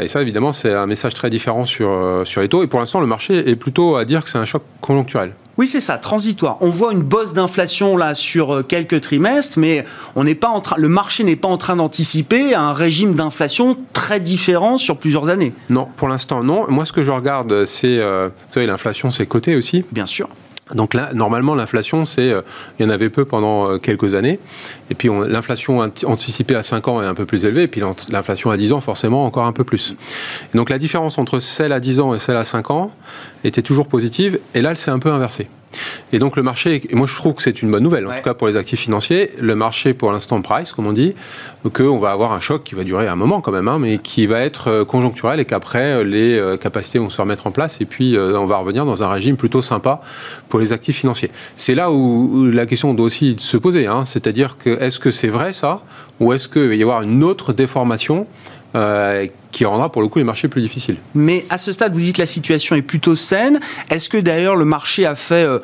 Et 0.00 0.08
ça, 0.08 0.22
évidemment, 0.22 0.52
c'est 0.52 0.72
un 0.72 0.86
message 0.86 1.14
très 1.14 1.28
différent 1.28 1.64
sur, 1.64 2.22
sur 2.24 2.40
les 2.40 2.48
taux. 2.48 2.62
Et 2.62 2.66
pour 2.66 2.80
l'instant, 2.80 3.00
le 3.00 3.06
marché 3.06 3.50
est 3.50 3.56
plutôt 3.56 3.96
à 3.96 4.04
dire 4.04 4.24
que 4.24 4.30
c'est 4.30 4.38
un 4.38 4.46
choc 4.46 4.62
conjoncturel. 4.80 5.32
Oui, 5.58 5.66
c'est 5.66 5.80
ça, 5.80 5.96
transitoire. 5.96 6.58
On 6.60 6.68
voit 6.68 6.92
une 6.92 7.02
bosse 7.02 7.32
d'inflation 7.32 7.96
là 7.96 8.14
sur 8.14 8.54
euh, 8.54 8.62
quelques 8.62 9.00
trimestres, 9.00 9.58
mais 9.58 9.86
on 10.14 10.24
n'est 10.24 10.34
pas 10.34 10.48
en 10.48 10.60
train, 10.60 10.76
le 10.78 10.88
marché 10.88 11.24
n'est 11.24 11.36
pas 11.36 11.48
en 11.48 11.56
train 11.56 11.76
d'anticiper 11.76 12.54
un 12.54 12.74
régime 12.74 13.14
d'inflation 13.14 13.78
très 13.94 14.20
différent 14.20 14.76
sur 14.76 14.98
plusieurs 14.98 15.28
années. 15.28 15.54
Non, 15.70 15.88
pour 15.96 16.08
l'instant 16.08 16.44
non. 16.44 16.66
Moi, 16.68 16.84
ce 16.84 16.92
que 16.92 17.02
je 17.02 17.10
regarde, 17.10 17.64
c'est, 17.64 17.98
euh, 17.98 18.28
vous 18.28 18.52
savez, 18.52 18.66
l'inflation, 18.66 19.10
c'est 19.10 19.24
coté 19.24 19.56
aussi. 19.56 19.84
Bien 19.92 20.06
sûr. 20.06 20.28
Donc 20.74 20.94
là, 20.94 21.10
normalement, 21.14 21.54
l'inflation, 21.54 22.04
c'est, 22.04 22.32
euh, 22.32 22.42
il 22.78 22.84
y 22.84 22.86
en 22.86 22.90
avait 22.90 23.08
peu 23.08 23.24
pendant 23.24 23.70
euh, 23.70 23.78
quelques 23.78 24.14
années. 24.14 24.40
Et 24.90 24.94
puis 24.94 25.08
l'inflation 25.28 25.78
anticipée 26.04 26.56
à 26.56 26.62
5 26.62 26.88
ans 26.88 27.02
est 27.02 27.06
un 27.06 27.14
peu 27.14 27.24
plus 27.24 27.44
élevée. 27.44 27.62
Et 27.62 27.68
puis 27.68 27.82
l'inflation 28.08 28.50
à 28.50 28.56
10 28.56 28.72
ans, 28.72 28.80
forcément, 28.80 29.24
encore 29.24 29.46
un 29.46 29.52
peu 29.52 29.64
plus. 29.64 29.96
donc 30.54 30.70
la 30.70 30.78
différence 30.78 31.18
entre 31.18 31.38
celle 31.38 31.72
à 31.72 31.80
10 31.80 32.00
ans 32.00 32.14
et 32.14 32.18
celle 32.18 32.36
à 32.36 32.44
5 32.44 32.70
ans 32.70 32.92
était 33.44 33.62
toujours 33.62 33.86
positive. 33.86 34.40
Et 34.54 34.60
là, 34.60 34.70
elle 34.70 34.76
s'est 34.76 34.90
un 34.90 34.98
peu 34.98 35.10
inversée. 35.10 35.48
Et 36.12 36.18
donc 36.18 36.36
le 36.36 36.42
marché, 36.42 36.82
et 36.88 36.94
moi 36.94 37.06
je 37.06 37.14
trouve 37.14 37.34
que 37.34 37.42
c'est 37.42 37.62
une 37.62 37.70
bonne 37.70 37.82
nouvelle, 37.82 38.06
en 38.06 38.14
tout 38.14 38.22
cas 38.22 38.34
pour 38.34 38.48
les 38.48 38.56
actifs 38.56 38.80
financiers, 38.80 39.30
le 39.38 39.54
marché 39.54 39.94
pour 39.94 40.12
l'instant 40.12 40.40
price, 40.40 40.72
comme 40.72 40.86
on 40.86 40.92
dit, 40.92 41.14
qu'on 41.72 41.98
va 41.98 42.10
avoir 42.10 42.32
un 42.32 42.40
choc 42.40 42.62
qui 42.64 42.74
va 42.74 42.84
durer 42.84 43.08
un 43.08 43.16
moment 43.16 43.40
quand 43.40 43.52
même, 43.52 43.68
hein, 43.68 43.78
mais 43.78 43.98
qui 43.98 44.26
va 44.26 44.40
être 44.40 44.68
euh, 44.68 44.84
conjoncturel 44.84 45.40
et 45.40 45.44
qu'après 45.44 46.04
les 46.04 46.36
euh, 46.36 46.56
capacités 46.56 46.98
vont 46.98 47.10
se 47.10 47.20
remettre 47.20 47.46
en 47.46 47.50
place 47.50 47.80
et 47.80 47.86
puis 47.86 48.16
euh, 48.16 48.38
on 48.38 48.46
va 48.46 48.56
revenir 48.58 48.86
dans 48.86 49.02
un 49.02 49.08
régime 49.08 49.36
plutôt 49.36 49.62
sympa 49.62 50.00
pour 50.48 50.60
les 50.60 50.72
actifs 50.72 50.96
financiers. 50.96 51.30
C'est 51.56 51.74
là 51.74 51.90
où, 51.90 52.50
la 52.50 52.66
question 52.66 52.94
doit 52.94 53.06
aussi 53.06 53.36
se 53.38 53.56
poser, 53.56 53.86
hein, 53.86 54.04
c'est-à-dire 54.04 54.56
que 54.58 54.70
est-ce 54.80 54.98
que 54.98 55.10
c'est 55.10 55.28
vrai 55.28 55.52
ça, 55.52 55.82
ou 56.20 56.32
est-ce 56.32 56.48
qu'il 56.48 56.68
va 56.68 56.74
y 56.74 56.82
avoir 56.82 57.02
une 57.02 57.24
autre 57.24 57.52
déformation 57.52 58.26
qui 59.56 59.64
rendra 59.64 59.90
pour 59.90 60.02
le 60.02 60.08
coup 60.08 60.18
les 60.18 60.24
marchés 60.24 60.48
plus 60.48 60.60
difficiles. 60.60 60.96
Mais 61.14 61.46
à 61.48 61.56
ce 61.56 61.72
stade, 61.72 61.94
vous 61.94 62.00
dites 62.00 62.18
la 62.18 62.26
situation 62.26 62.76
est 62.76 62.82
plutôt 62.82 63.16
saine. 63.16 63.58
Est-ce 63.88 64.10
que 64.10 64.18
d'ailleurs 64.18 64.54
le 64.54 64.66
marché 64.66 65.06
a 65.06 65.14
fait 65.14 65.46
euh, 65.46 65.60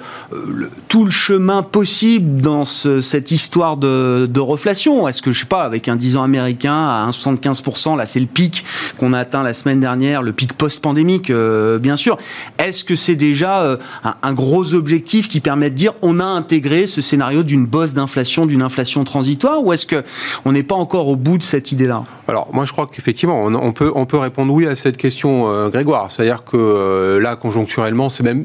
tout 0.89 1.05
le 1.05 1.11
chemin 1.11 1.63
possible 1.63 2.41
dans 2.41 2.65
cette 2.65 3.31
histoire 3.33 3.77
de, 3.77 4.25
de 4.25 4.41
reflation? 4.41 5.07
Est-ce 5.09 5.21
que, 5.21 5.31
je 5.31 5.41
sais 5.41 5.47
pas, 5.47 5.65
avec 5.65 5.89
un 5.89 5.97
10 5.97 6.17
ans 6.17 6.23
américain 6.23 6.87
à 6.87 7.07
1,75%, 7.11 7.99
là 7.99 8.07
c'est 8.07 8.19
le 8.19 8.25
pic 8.25 8.65
qu'on 8.97 9.13
a 9.13 9.19
atteint 9.19 9.43
la 9.43 9.53
semaine 9.53 9.81
dernière, 9.81 10.23
le 10.23 10.33
pic 10.33 10.55
post-pandémique, 10.55 11.29
euh, 11.29 11.79
bien 11.79 11.99
sûr. 11.99 12.17
Est-ce 12.59 12.85
que 12.85 12.97
c'est 12.97 13.15
déjà 13.15 13.61
euh, 13.61 13.77
un, 14.05 14.15
un, 14.23 14.33
gros 14.33 14.73
objectif 14.73 15.29
qui 15.29 15.41
permet 15.41 15.69
de 15.69 15.75
dire 15.75 15.93
on 16.01 16.19
a 16.19 16.25
intégré 16.25 16.87
ce 16.87 17.03
scénario 17.03 17.43
d'une 17.43 17.67
bosse 17.67 17.93
d'inflation, 17.93 18.47
d'une 18.47 18.63
inflation 18.63 19.05
transitoire? 19.05 19.63
Ou 19.63 19.75
est-ce 19.75 19.87
qu'on 19.87 20.53
n'est 20.53 20.63
pas 20.63 20.77
encore 20.77 21.09
au 21.09 21.17
bout 21.17 21.37
de 21.37 21.43
cette 21.43 21.73
idée-là? 21.73 22.05
Alors 22.27 22.49
moi 22.55 22.65
je 22.65 22.73
crois 22.73 22.87
qu'effectivement 22.87 23.39
on, 23.45 23.55
on 23.55 23.73
peut 23.73 23.82
on 23.95 24.07
peut 24.07 24.19
répondre 24.19 24.53
oui 24.53 24.67
à 24.67 24.77
cette 24.77 24.97
question, 24.97 25.49
euh, 25.49 25.69
Grégoire. 25.69 26.11
C'est-à-dire 26.11 26.45
que 26.45 26.57
euh, 26.57 27.21
là, 27.21 27.37
conjoncturellement, 27.37 28.11
c'est 28.11 28.23
même 28.23 28.45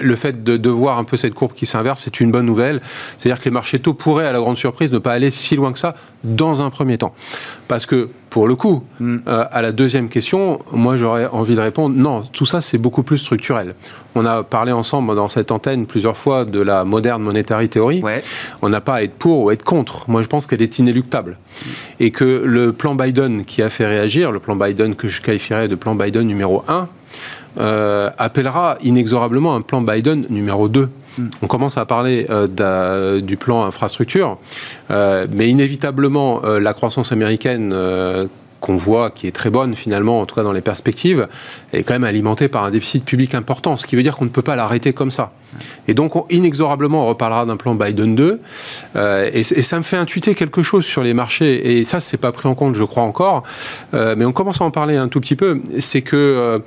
le 0.00 0.16
fait 0.16 0.44
de, 0.44 0.70
voir 0.70 0.98
un 0.98 1.04
peu 1.04 1.16
cette 1.16 1.34
courbe 1.34 1.52
qui 1.54 1.66
s'inverse, 1.66 2.02
c'est 2.04 2.20
une 2.20 2.30
bonne 2.30 2.46
nouvelle. 2.46 2.80
C'est-à-dire 3.18 3.38
que 3.38 3.44
les 3.44 3.50
marchés 3.50 3.78
taux 3.78 3.94
pourraient, 3.94 4.26
à 4.26 4.32
la 4.32 4.38
grande 4.38 4.56
surprise, 4.56 4.92
ne 4.92 4.98
pas 4.98 5.12
aller 5.12 5.30
si 5.30 5.56
loin 5.56 5.72
que 5.72 5.78
ça 5.78 5.94
dans 6.24 6.60
un 6.60 6.70
premier 6.70 6.98
temps. 6.98 7.14
Parce 7.68 7.86
que, 7.86 8.08
pour 8.30 8.46
le 8.46 8.54
coup, 8.54 8.84
mm. 9.00 9.16
euh, 9.26 9.44
à 9.50 9.62
la 9.62 9.72
deuxième 9.72 10.08
question, 10.08 10.60
moi 10.72 10.96
j'aurais 10.96 11.26
envie 11.26 11.56
de 11.56 11.60
répondre 11.60 11.96
non, 11.96 12.22
tout 12.22 12.46
ça 12.46 12.60
c'est 12.60 12.78
beaucoup 12.78 13.02
plus 13.02 13.18
structurel. 13.18 13.74
On 14.14 14.24
a 14.24 14.42
parlé 14.42 14.72
ensemble 14.72 15.14
dans 15.14 15.28
cette 15.28 15.50
antenne 15.50 15.86
plusieurs 15.86 16.16
fois 16.16 16.44
de 16.44 16.60
la 16.60 16.84
moderne 16.84 17.22
monetary 17.22 17.68
theory. 17.68 18.02
On 18.62 18.68
n'a 18.68 18.80
pas 18.80 18.94
à 18.94 19.02
être 19.02 19.14
pour 19.14 19.44
ou 19.44 19.50
être 19.50 19.64
contre. 19.64 20.08
Moi 20.08 20.22
je 20.22 20.28
pense 20.28 20.46
qu'elle 20.46 20.62
est 20.62 20.78
inéluctable. 20.78 21.38
Et 22.00 22.10
que 22.10 22.42
le 22.44 22.72
plan 22.72 22.94
Biden 22.94 23.44
qui 23.44 23.62
a 23.62 23.70
fait 23.70 23.86
réagir, 23.86 24.32
le 24.32 24.38
plan 24.38 24.56
Biden 24.56 24.94
que 24.94 25.08
je 25.08 25.20
qualifierais 25.20 25.68
de 25.68 25.74
plan 25.74 25.94
Biden 25.94 26.26
numéro 26.26 26.62
1, 26.68 26.88
euh, 27.58 28.10
appellera 28.18 28.76
inexorablement 28.82 29.54
un 29.54 29.62
plan 29.62 29.80
Biden 29.80 30.26
numéro 30.28 30.68
2. 30.68 30.90
Hmm. 31.18 31.28
On 31.42 31.46
commence 31.46 31.76
à 31.78 31.86
parler 31.86 32.26
euh, 32.30 33.20
du 33.20 33.36
plan 33.36 33.64
infrastructure, 33.64 34.38
euh, 34.90 35.26
mais 35.30 35.48
inévitablement, 35.48 36.42
la 36.42 36.74
croissance 36.74 37.12
américaine 37.12 37.74
qu'on 38.60 38.76
voit, 38.76 39.10
qui 39.10 39.26
est 39.26 39.32
très 39.32 39.50
bonne 39.50 39.74
finalement, 39.74 40.20
en 40.20 40.26
tout 40.26 40.34
cas 40.34 40.42
dans 40.42 40.52
les 40.52 40.60
perspectives, 40.60 41.28
est 41.72 41.82
quand 41.82 41.94
même 41.94 42.04
alimentée 42.04 42.48
par 42.48 42.64
un 42.64 42.70
déficit 42.70 43.04
public 43.04 43.34
important, 43.34 43.76
ce 43.76 43.86
qui 43.86 43.96
veut 43.96 44.02
dire 44.02 44.16
qu'on 44.16 44.24
ne 44.24 44.30
peut 44.30 44.42
pas 44.42 44.56
l'arrêter 44.56 44.92
comme 44.92 45.10
ça. 45.10 45.32
Et 45.88 45.94
donc, 45.94 46.12
inexorablement, 46.30 47.04
on 47.04 47.08
reparlera 47.08 47.46
d'un 47.46 47.56
plan 47.56 47.74
Biden 47.74 48.14
2, 48.14 48.40
et, 49.32 49.42
ça 49.42 49.78
me 49.78 49.82
fait 49.82 49.96
intuiter 49.96 50.34
quelque 50.34 50.62
chose 50.62 50.84
sur 50.84 51.02
les 51.02 51.14
marchés, 51.14 51.78
et 51.78 51.84
ça, 51.84 52.00
c'est 52.00 52.16
pas 52.16 52.32
pris 52.32 52.48
en 52.48 52.54
compte, 52.54 52.74
je 52.74 52.84
crois 52.84 53.02
encore, 53.02 53.42
mais 53.92 54.24
on 54.24 54.32
commence 54.32 54.60
à 54.60 54.64
en 54.64 54.70
parler 54.70 54.96
un 54.96 55.08
tout 55.08 55.20
petit 55.20 55.36
peu, 55.36 55.60
c'est 55.78 56.02
que 56.02 56.62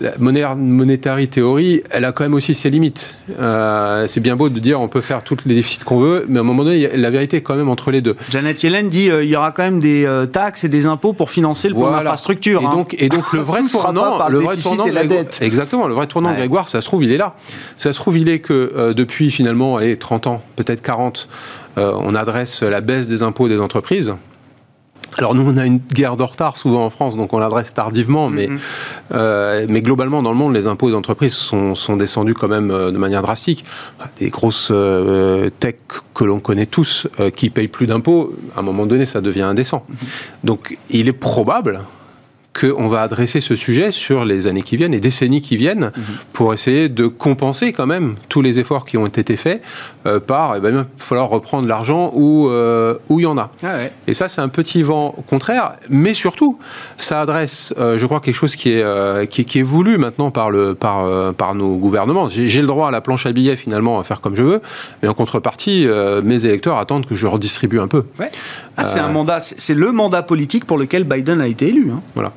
la 0.00 0.54
monetary 0.54 1.28
théorie, 1.28 1.82
elle 1.90 2.04
a 2.04 2.12
quand 2.12 2.24
même 2.24 2.34
aussi 2.34 2.54
ses 2.54 2.70
limites. 2.70 3.14
Euh, 3.38 4.06
c'est 4.06 4.20
bien 4.20 4.36
beau 4.36 4.48
de 4.48 4.58
dire 4.58 4.80
on 4.80 4.88
peut 4.88 5.00
faire 5.00 5.22
tous 5.22 5.38
les 5.44 5.54
déficits 5.54 5.80
qu'on 5.84 5.98
veut, 5.98 6.24
mais 6.28 6.38
à 6.38 6.40
un 6.40 6.44
moment 6.44 6.64
donné, 6.64 6.88
la 6.96 7.10
vérité 7.10 7.38
est 7.38 7.40
quand 7.42 7.54
même 7.54 7.68
entre 7.68 7.90
les 7.90 8.00
deux. 8.00 8.16
Janet 8.30 8.62
Yellen 8.62 8.88
dit 8.88 9.04
qu'il 9.04 9.12
euh, 9.12 9.24
il 9.24 9.30
y 9.30 9.36
aura 9.36 9.52
quand 9.52 9.62
même 9.62 9.80
des 9.80 10.06
euh, 10.06 10.26
taxes 10.26 10.64
et 10.64 10.68
des 10.68 10.86
impôts 10.86 11.12
pour 11.12 11.30
financer 11.30 11.68
le 11.68 11.74
plan 11.74 11.90
d'infrastructure. 11.90 12.62
Et, 12.62 12.64
hein. 12.64 12.70
donc, 12.70 12.96
et 12.98 13.08
donc 13.08 13.32
le 13.32 13.40
vrai 13.40 13.62
tournant, 13.64 14.28
le 14.28 14.38
vrai 14.38 14.56
tournant, 14.56 14.86
la 14.86 15.06
dette. 15.06 15.38
exactement, 15.42 15.86
le 15.86 15.94
vrai 15.94 16.06
tournant 16.06 16.32
Grégoire, 16.32 16.68
ça 16.68 16.80
se 16.80 16.86
trouve, 16.86 17.04
il 17.04 17.12
est 17.12 17.18
là. 17.18 17.34
Ça 17.76 17.92
se 17.92 17.98
trouve, 17.98 18.16
il 18.16 18.28
est 18.28 18.38
que 18.38 18.92
depuis 18.96 19.30
finalement, 19.30 19.76
allez, 19.76 19.98
30 19.98 20.26
ans, 20.26 20.42
peut-être 20.56 20.80
40, 20.80 21.28
on 21.76 22.14
adresse 22.14 22.62
la 22.62 22.80
baisse 22.80 23.06
des 23.06 23.22
impôts 23.22 23.48
des 23.48 23.60
entreprises 23.60 24.14
alors 25.18 25.34
nous, 25.34 25.48
on 25.48 25.56
a 25.56 25.66
une 25.66 25.78
guerre 25.78 26.16
de 26.16 26.22
retard 26.22 26.56
souvent 26.56 26.84
en 26.84 26.90
France, 26.90 27.16
donc 27.16 27.32
on 27.32 27.38
l'adresse 27.38 27.74
tardivement, 27.74 28.30
mais, 28.30 28.46
mm-hmm. 28.46 28.58
euh, 29.14 29.66
mais 29.68 29.82
globalement, 29.82 30.22
dans 30.22 30.30
le 30.30 30.36
monde, 30.36 30.54
les 30.54 30.66
impôts 30.66 30.88
des 30.88 30.94
entreprises 30.94 31.34
sont, 31.34 31.74
sont 31.74 31.96
descendus 31.96 32.34
quand 32.34 32.48
même 32.48 32.70
euh, 32.70 32.90
de 32.90 32.98
manière 32.98 33.22
drastique. 33.22 33.64
Des 34.18 34.30
grosses 34.30 34.70
euh, 34.70 35.50
tech 35.60 35.76
que 36.14 36.24
l'on 36.24 36.40
connaît 36.40 36.66
tous, 36.66 37.06
qui 37.36 37.50
payent 37.50 37.68
plus 37.68 37.86
d'impôts, 37.86 38.34
à 38.56 38.60
un 38.60 38.62
moment 38.62 38.86
donné, 38.86 39.06
ça 39.06 39.20
devient 39.20 39.42
indécent. 39.42 39.84
Mm-hmm. 39.90 40.06
Donc 40.44 40.78
il 40.90 41.08
est 41.08 41.12
probable 41.12 41.80
qu'on 42.62 42.88
va 42.88 43.02
adresser 43.02 43.40
ce 43.40 43.56
sujet 43.56 43.92
sur 43.92 44.24
les 44.24 44.46
années 44.46 44.62
qui 44.62 44.76
viennent, 44.76 44.92
les 44.92 45.00
décennies 45.00 45.42
qui 45.42 45.56
viennent, 45.56 45.92
mhm. 45.96 46.04
pour 46.32 46.54
essayer 46.54 46.88
de 46.88 47.06
compenser 47.06 47.72
quand 47.72 47.86
même 47.86 48.14
tous 48.28 48.42
les 48.42 48.58
efforts 48.58 48.84
qui 48.84 48.96
ont 48.96 49.06
été 49.06 49.36
faits 49.36 49.62
euh, 50.06 50.20
par, 50.20 50.56
eh 50.56 50.60
ben, 50.60 50.68
il 50.68 50.74
va 50.76 50.86
falloir 50.98 51.28
reprendre 51.28 51.68
l'argent 51.68 52.10
où 52.14 52.48
euh, 52.48 52.94
où 53.08 53.20
il 53.20 53.24
y 53.24 53.26
en 53.26 53.38
a. 53.38 53.50
Ah 53.62 53.78
Et 54.06 54.14
ça, 54.14 54.28
c'est 54.28 54.40
un 54.40 54.48
petit 54.48 54.82
vent 54.82 55.14
contraire, 55.28 55.72
mais 55.90 56.14
surtout, 56.14 56.58
ça 56.98 57.20
adresse, 57.20 57.74
euh, 57.78 57.98
je 57.98 58.06
crois, 58.06 58.20
quelque 58.20 58.34
chose 58.34 58.56
qui 58.56 58.70
est, 58.70 59.26
qui, 59.28 59.58
est 59.58 59.62
voulu 59.62 59.98
maintenant 59.98 60.30
par, 60.30 60.50
le, 60.50 60.74
par, 60.74 61.34
par 61.34 61.54
nos 61.54 61.76
gouvernements. 61.76 62.28
J'ai 62.28 62.60
le 62.60 62.66
droit 62.66 62.88
à 62.88 62.90
la 62.90 63.00
planche 63.00 63.26
à 63.26 63.32
billets 63.32 63.56
finalement 63.56 64.00
à 64.00 64.04
faire 64.04 64.20
comme 64.20 64.34
je 64.34 64.42
veux, 64.42 64.60
mais 65.02 65.08
en 65.08 65.14
contrepartie, 65.14 65.86
mes 66.24 66.46
électeurs 66.46 66.78
attendent 66.78 67.06
que 67.06 67.16
je 67.16 67.26
redistribue 67.26 67.80
un 67.80 67.88
peu. 67.88 68.04
Ah, 68.76 68.84
c'est 68.84 68.98
un 68.98 69.08
mandat, 69.08 69.40
c'est 69.40 69.74
le 69.74 69.92
mandat 69.92 70.22
politique 70.22 70.64
pour 70.64 70.78
lequel 70.78 71.04
Biden 71.04 71.40
a 71.40 71.46
été 71.46 71.68
élu. 71.68 71.90
Hein. 71.92 72.00
Voilà. 72.14 72.32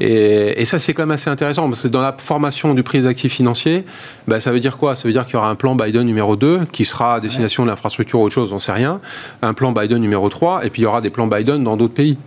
Et, 0.00 0.64
ça, 0.64 0.78
c'est 0.78 0.92
quand 0.92 1.02
même 1.02 1.12
assez 1.12 1.30
intéressant, 1.30 1.68
parce 1.68 1.82
que 1.82 1.88
dans 1.88 2.02
la 2.02 2.14
formation 2.16 2.74
du 2.74 2.82
prix 2.82 3.00
des 3.00 3.06
actifs 3.06 3.32
financiers, 3.32 3.84
bah, 4.26 4.40
ça 4.40 4.52
veut 4.52 4.60
dire 4.60 4.76
quoi? 4.76 4.96
Ça 4.96 5.08
veut 5.08 5.12
dire 5.12 5.24
qu'il 5.24 5.34
y 5.34 5.36
aura 5.36 5.48
un 5.48 5.54
plan 5.54 5.74
Biden 5.74 6.02
numéro 6.02 6.36
2, 6.36 6.66
qui 6.72 6.84
sera 6.84 7.14
à 7.14 7.20
destination 7.20 7.62
de 7.62 7.68
l'infrastructure 7.68 8.20
ou 8.20 8.24
autre 8.24 8.34
chose, 8.34 8.52
on 8.52 8.58
sait 8.58 8.72
rien, 8.72 9.00
un 9.40 9.54
plan 9.54 9.72
Biden 9.72 9.98
numéro 9.98 10.28
3, 10.28 10.66
et 10.66 10.70
puis 10.70 10.82
il 10.82 10.84
y 10.84 10.86
aura 10.86 11.00
des 11.00 11.10
plans 11.10 11.26
Biden 11.26 11.64
dans 11.64 11.76
d'autres 11.76 11.94
pays. 11.94 12.18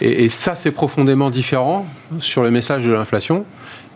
Et, 0.00 0.24
et 0.24 0.28
ça, 0.28 0.54
c'est 0.54 0.72
profondément 0.72 1.30
différent 1.30 1.86
sur 2.20 2.42
le 2.42 2.50
message 2.50 2.86
de 2.86 2.92
l'inflation, 2.92 3.44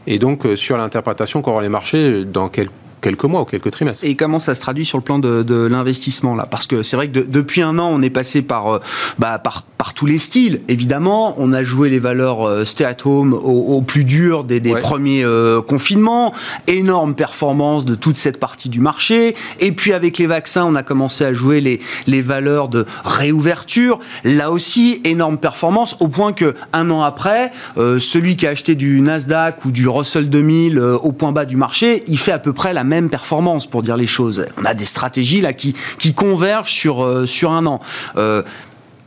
et 0.06 0.18
donc 0.18 0.46
euh, 0.46 0.56
sur 0.56 0.76
l'interprétation 0.76 1.42
qu'auront 1.42 1.60
les 1.60 1.68
marchés 1.68 2.24
dans 2.24 2.48
quel 2.48 2.68
quelques 3.06 3.24
mois 3.24 3.42
ou 3.42 3.44
quelques 3.44 3.70
trimestres. 3.70 4.04
Et 4.04 4.16
comment 4.16 4.40
ça 4.40 4.56
se 4.56 4.60
traduit 4.60 4.84
sur 4.84 4.98
le 4.98 5.04
plan 5.04 5.20
de, 5.20 5.66
l'investissement 5.66 6.34
là 6.34 6.44
Parce 6.50 6.66
que 6.66 6.82
c'est 6.82 6.96
vrai 6.96 7.06
que 7.08 7.20
depuis 7.20 7.62
un 7.62 7.78
an, 7.78 7.88
on 7.92 8.02
est 8.02 8.10
passé 8.10 8.42
par, 8.42 8.66
euh, 8.66 8.80
bah, 9.20 9.38
par, 9.38 9.62
par 9.62 9.94
tous 9.94 10.06
les 10.06 10.18
styles. 10.18 10.60
Évidemment, 10.66 11.34
on 11.38 11.52
a 11.52 11.62
joué 11.62 11.88
les 11.88 12.00
valeurs 12.00 12.46
euh, 12.48 12.64
stay 12.64 12.84
at 12.84 12.96
home 13.04 13.32
au, 13.32 13.80
plus 13.82 14.04
dur 14.04 14.42
des, 14.42 14.58
des 14.58 14.74
premiers 14.74 15.22
euh, 15.22 15.62
confinements. 15.62 16.34
Énorme 16.66 17.14
performance 17.14 17.84
de 17.84 17.94
toute 17.94 18.16
cette 18.16 18.40
partie 18.40 18.68
du 18.68 18.80
marché. 18.80 19.36
Et 19.60 19.70
puis 19.70 19.92
avec 19.92 20.18
les 20.18 20.26
vaccins, 20.26 20.64
on 20.64 20.74
a 20.74 20.82
commencé 20.82 21.24
à 21.24 21.32
jouer 21.32 21.60
les, 21.60 21.80
les 22.08 22.22
valeurs 22.22 22.68
de 22.68 22.86
réouverture. 23.04 24.00
Là 24.24 24.50
aussi, 24.50 25.00
énorme 25.04 25.38
performance 25.38 25.96
au 26.00 26.08
point 26.08 26.32
que 26.32 26.54
un 26.72 26.90
an 26.90 27.02
après, 27.02 27.52
celui 27.76 28.36
qui 28.36 28.46
a 28.46 28.50
acheté 28.50 28.74
du 28.74 29.00
Nasdaq 29.00 29.64
ou 29.64 29.70
du 29.70 29.88
Russell 29.88 30.28
2000 30.28 30.78
au 30.80 31.12
point 31.12 31.30
bas 31.30 31.44
du 31.44 31.56
marché, 31.56 32.02
il 32.08 32.18
fait 32.18 32.32
à 32.32 32.38
peu 32.38 32.52
près 32.52 32.72
la 32.72 32.82
même 32.82 32.95
performance, 33.02 33.66
pour 33.66 33.82
dire 33.82 33.96
les 33.96 34.06
choses. 34.06 34.46
On 34.60 34.64
a 34.64 34.74
des 34.74 34.84
stratégies 34.84 35.40
là 35.40 35.52
qui, 35.52 35.74
convergent 36.14 36.72
sur, 36.72 37.02
euh, 37.02 37.26
sur 37.26 37.52
un 37.52 37.66
an. 37.66 37.80
Euh, 38.16 38.42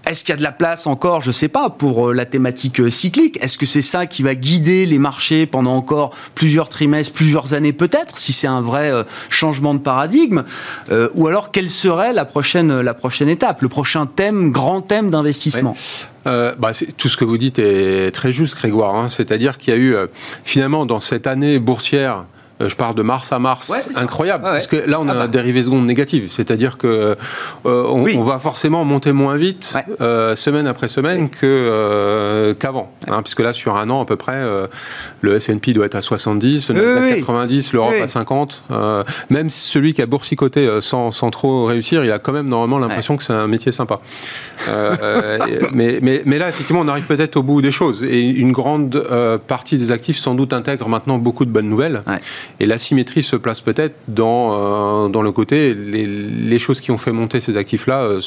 est-ce 0.06 0.24
qu'il 0.24 0.32
y 0.32 0.34
a 0.34 0.38
de 0.38 0.44
la 0.44 0.52
place 0.52 0.88
encore, 0.88 1.22
je 1.22 1.28
ne 1.28 1.34
sais 1.34 1.50
pas, 1.50 1.70
pour 1.70 2.10
euh, 2.10 2.14
la 2.14 2.26
thématique 2.26 2.90
cyclique? 2.90 3.38
Est-ce 3.42 3.58
que 3.58 3.66
c'est 3.66 3.82
ça 3.82 4.06
qui 4.06 4.24
va 4.24 4.34
guider 4.34 4.86
les 4.86 4.98
marchés 4.98 5.46
pendant 5.46 5.76
encore 5.76 6.12
plusieurs 6.36 6.70
trimestres, 6.70 7.14
plusieurs 7.14 7.54
années 7.54 7.74
peut-être, 7.74 8.18
si 8.18 8.32
c'est 8.32 8.48
un 8.48 8.62
vrai 8.62 8.92
changement 9.30 9.74
de 9.74 9.80
paradigme? 9.80 10.44
Ou 11.14 11.28
alors, 11.28 11.52
quelle 11.52 11.70
serait 11.70 12.14
la 12.14 12.26
prochaine, 12.26 12.82
la 12.82 12.94
prochaine 12.94 13.30
étape, 13.30 13.62
le 13.62 13.70
prochain 13.70 14.06
thème, 14.06 14.52
grand 14.52 14.82
thème 14.82 15.12
d'investissement? 15.12 15.76
Bah, 16.26 16.72
tout 16.98 17.10
ce 17.10 17.18
que 17.18 17.26
vous 17.26 17.38
dites 17.38 17.60
est 17.60 18.12
très 18.12 18.32
juste, 18.32 18.56
Grégoire. 18.56 18.96
Hein. 18.96 19.10
C'est-à-dire 19.10 19.58
qu'il 19.58 19.74
y 19.74 19.78
a 19.78 19.80
eu, 19.80 19.96
finalement, 20.44 20.86
dans 20.86 21.00
cette 21.00 21.28
année 21.28 21.60
boursière, 21.60 22.26
je 22.68 22.76
pars 22.76 22.94
de 22.94 23.02
mars 23.02 23.32
à 23.32 23.40
mars, 23.40 23.72
incroyable, 23.96 24.44
parce 24.44 24.68
que 24.68 24.76
là 24.76 25.00
on 25.00 25.08
a 25.08 25.12
ah 25.12 25.16
bah. 25.16 25.24
un 25.24 25.28
dérivé 25.28 25.64
seconde 25.64 25.86
négative, 25.86 26.30
c'est-à-dire 26.30 26.78
que 26.78 27.16
euh, 27.66 27.84
on, 27.88 28.24
va 28.24 28.38
forcément 28.38 28.84
monter 28.84 29.14
moins 29.14 29.38
vite 29.38 29.76
euh, 30.02 30.36
semaine 30.36 30.68
après 30.68 30.90
semaine 30.90 31.30
que 31.30 32.54
qu'avant, 32.60 32.92
hein, 33.08 33.22
puisque 33.22 33.40
là 33.40 33.54
sur 33.54 33.78
un 33.78 33.90
an 33.90 34.02
à 34.02 34.06
peu 34.06 34.18
près, 34.18 34.44
le 35.22 35.36
S&P 35.36 35.74
doit 35.74 35.86
être 35.86 35.96
à 35.96 36.02
70, 36.02 36.70
le 36.70 36.76
Nasdaq 36.76 37.12
à 37.12 37.16
90, 37.18 37.74
l'Europe 37.74 37.94
à 38.02 38.08
50. 38.08 38.64
même 39.30 39.50
celui 39.50 39.94
qui 39.94 40.02
a 40.02 40.06
boursicoté 40.06 40.68
sans, 40.82 41.12
sans, 41.12 41.32
trop 41.32 41.66
réussir, 41.66 42.04
il 42.04 42.12
a 42.12 42.20
quand 42.20 42.34
même 42.34 42.50
normalement 42.50 42.80
l'impression 42.80 43.16
que 43.16 43.24
c'est 43.24 43.34
un 43.34 43.48
métier 43.48 43.72
sympa. 43.72 44.02
mais, 45.74 46.00
mais, 46.02 46.24
mais, 46.26 46.38
là 46.38 46.50
effectivement 46.50 46.82
on 46.82 46.88
arrive 46.88 47.06
peut-être 47.06 47.38
au 47.38 47.44
bout 47.44 47.62
des 47.62 47.72
choses. 47.72 48.04
Et 48.04 48.22
une 48.22 48.52
grande 48.52 49.02
partie 49.48 49.78
des 49.78 49.92
actifs 49.92 50.18
sans 50.18 50.36
doute 50.36 50.52
intègre 50.52 50.90
maintenant 50.90 51.18
beaucoup 51.18 51.46
de 51.46 51.52
bonnes 51.52 51.70
nouvelles. 51.70 52.02
Et 52.60 52.66
l'asymétrie 52.66 53.24
se 53.24 53.36
place 53.36 53.62
peut-être 53.62 53.96
dans, 54.08 55.06
euh, 55.06 55.10
dans 55.10 55.22
le 55.22 55.32
côté, 55.32 55.74
les, 55.74 56.06
les, 56.06 56.60
choses 56.60 56.82
qui 56.82 56.92
ont 56.92 56.98
fait 56.98 57.12
monter 57.12 57.40
ces 57.40 57.56
actifs-là 57.56 58.02
euh, 58.02 58.20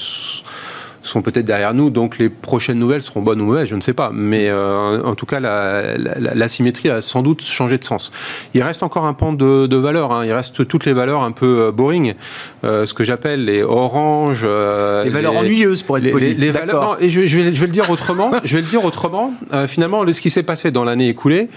sont 1.02 1.20
peut-être 1.20 1.44
derrière 1.44 1.74
nous, 1.74 1.90
donc 1.90 2.18
les 2.18 2.30
prochaines 2.30 2.78
nouvelles 2.78 3.02
seront 3.02 3.20
bonnes 3.20 3.40
ou 3.40 3.46
mauvaises, 3.46 3.68
je 3.68 3.74
ne 3.74 3.80
sais 3.80 3.92
pas. 3.92 4.10
Mais 4.14 4.48
euh, 4.48 5.02
en 5.02 5.14
tout 5.14 5.26
cas, 5.26 5.40
l'asymétrie 5.40 6.88
la, 6.88 6.96
a 6.96 7.02
sans 7.02 7.20
doute 7.22 7.42
changé 7.42 7.76
de 7.76 7.84
sens. 7.84 8.10
Il 8.54 8.62
reste 8.62 8.82
encore 8.82 9.04
un 9.04 9.12
pan 9.12 9.32
de, 9.32 9.66
de 9.66 9.76
valeurs, 9.76 10.12
hein. 10.12 10.24
il 10.24 10.32
reste 10.32 10.66
toutes 10.66 10.86
les 10.86 10.92
valeurs 10.94 11.22
un 11.22 11.32
peu 11.32 11.70
boring, 11.70 12.14
ce 12.62 12.94
que 12.94 13.04
j'appelle 13.04 13.44
les 13.44 13.62
oranges. 13.62 14.44
les 14.44 15.10
valeurs 15.10 15.36
ennuyeuses, 15.36 15.82
pour 15.82 15.98
être 15.98 16.10
poli. 16.10 16.34
Les, 16.34 16.52
valeurs, 16.52 16.96
et 17.00 17.10
je, 17.10 17.26
je, 17.26 17.38
vais, 17.38 17.54
je, 17.54 17.60
vais, 17.60 17.66
le 17.66 17.72
dire 17.72 17.90
autrement. 17.90 18.30
je 18.44 18.56
vais 18.56 18.62
le 18.62 18.68
dire 18.68 18.84
autrement. 18.84 19.34
finalement, 19.66 20.06
ce 20.10 20.20
qui 20.20 20.30
s'est 20.30 20.44
passé 20.44 20.70
dans 20.70 20.84
l'année 20.84 21.08
écoulée, 21.08 21.48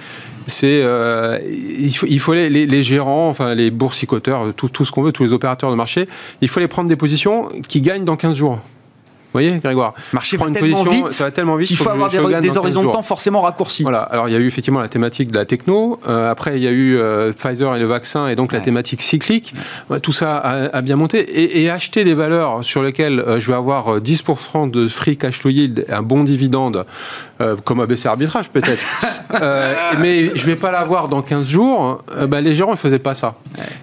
c'est 0.47 0.81
euh, 0.83 1.39
il 1.47 2.19
faut, 2.19 2.33
les, 2.33 2.81
gérants, 2.83 3.29
enfin 3.29 3.55
les 3.55 3.71
boursicoteurs, 3.71 4.53
tout, 4.53 4.69
tout 4.69 4.85
ce 4.85 4.91
qu'on 4.91 5.01
veut, 5.01 5.11
tous 5.11 5.23
les 5.23 5.33
opérateurs 5.33 5.71
de 5.71 5.75
marché, 5.75 6.07
il 6.41 6.49
faut 6.49 6.59
les 6.59 6.67
prendre 6.67 6.89
des 6.89 6.95
positions 6.95 7.49
qui 7.67 7.81
gagnent 7.81 8.05
dans 8.05 8.15
15 8.15 8.35
jours. 8.35 8.59
Vous 9.35 9.41
voyez, 9.41 9.59
Grégoire 9.59 9.93
Marché 10.13 10.37
va, 10.37 10.47
une 10.47 10.53
position, 10.53 10.83
vite, 10.85 11.11
ça 11.11 11.25
va 11.25 11.31
tellement 11.31 11.57
vite. 11.57 11.69
Il 11.69 11.75
faut, 11.75 11.89
avoir 11.89 12.09
des, 12.09 12.57
horizons 12.57 12.85
de 12.85 12.89
temps 12.89 13.01
forcément 13.01 13.41
raccourcis. 13.41 13.83
Voilà. 13.83 13.99
Alors, 13.99 14.29
il 14.29 14.31
y 14.31 14.35
a 14.37 14.39
eu 14.39 14.47
effectivement 14.47 14.79
la 14.79 14.87
thématique 14.87 15.29
de 15.29 15.37
la 15.37 15.43
techno. 15.43 15.99
Euh, 16.07 16.31
après, 16.31 16.55
il 16.55 16.63
y 16.63 16.69
a 16.69 16.71
eu 16.71 16.95
euh, 16.95 17.33
Pfizer 17.33 17.75
et 17.75 17.79
le 17.79 17.85
vaccin, 17.85 18.29
et 18.29 18.37
donc 18.37 18.53
la 18.53 18.61
thématique 18.61 19.01
cyclique. 19.01 19.53
Tout 20.01 20.13
ça 20.13 20.37
a, 20.37 20.81
bien 20.81 20.95
monté. 20.95 21.19
Et, 21.19 21.63
et, 21.63 21.69
acheter 21.69 22.05
des 22.05 22.13
valeurs 22.13 22.63
sur 22.63 22.81
lesquelles 22.81 23.19
euh, 23.19 23.41
je 23.41 23.51
vais 23.51 23.57
avoir 23.57 23.99
10% 23.99 24.71
de 24.71 24.87
free 24.87 25.17
cash 25.17 25.41
flow 25.41 25.51
yield, 25.51 25.85
un 25.89 26.01
bon 26.01 26.23
dividende, 26.23 26.85
comme 27.65 27.81
ABC 27.81 28.07
arbitrage 28.07 28.47
peut-être. 28.47 28.81
mais 29.99 30.31
je 30.33 30.45
vais 30.45 30.55
pas 30.55 30.71
l'avoir 30.71 31.09
dans 31.09 31.21
15 31.21 31.45
jours. 31.45 32.01
Bah, 32.29 32.39
les 32.39 32.55
gérants 32.55 32.71
ne 32.71 32.77
faisaient 32.77 32.99
pas 32.99 33.15
ça. 33.15 33.35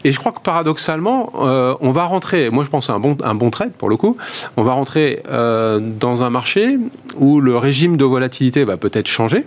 Et 0.05 0.13
je 0.13 0.19
crois 0.19 0.33
que 0.33 0.41
paradoxalement, 0.41 1.31
on 1.81 1.93
va 1.93 2.05
rentrer. 2.05 2.51
Moi, 2.51 2.65
je 2.65 2.71
pense 2.71 2.91
à 2.91 2.95
un 2.95 3.01
bon, 3.01 3.17
un 3.23 3.51
trade 3.51 3.73
pour 3.73 3.89
le 3.89 3.97
coup. 3.97 4.17
On 4.57 4.63
va 4.63 4.73
rentrer 4.73 5.23
dans 5.29 6.23
un 6.23 6.31
marché 6.31 6.79
où 7.19 7.41
le 7.41 7.57
régime 7.57 7.97
de 7.97 8.05
volatilité 8.05 8.65
va 8.65 8.77
peut-être 8.77 9.09
changer. 9.09 9.47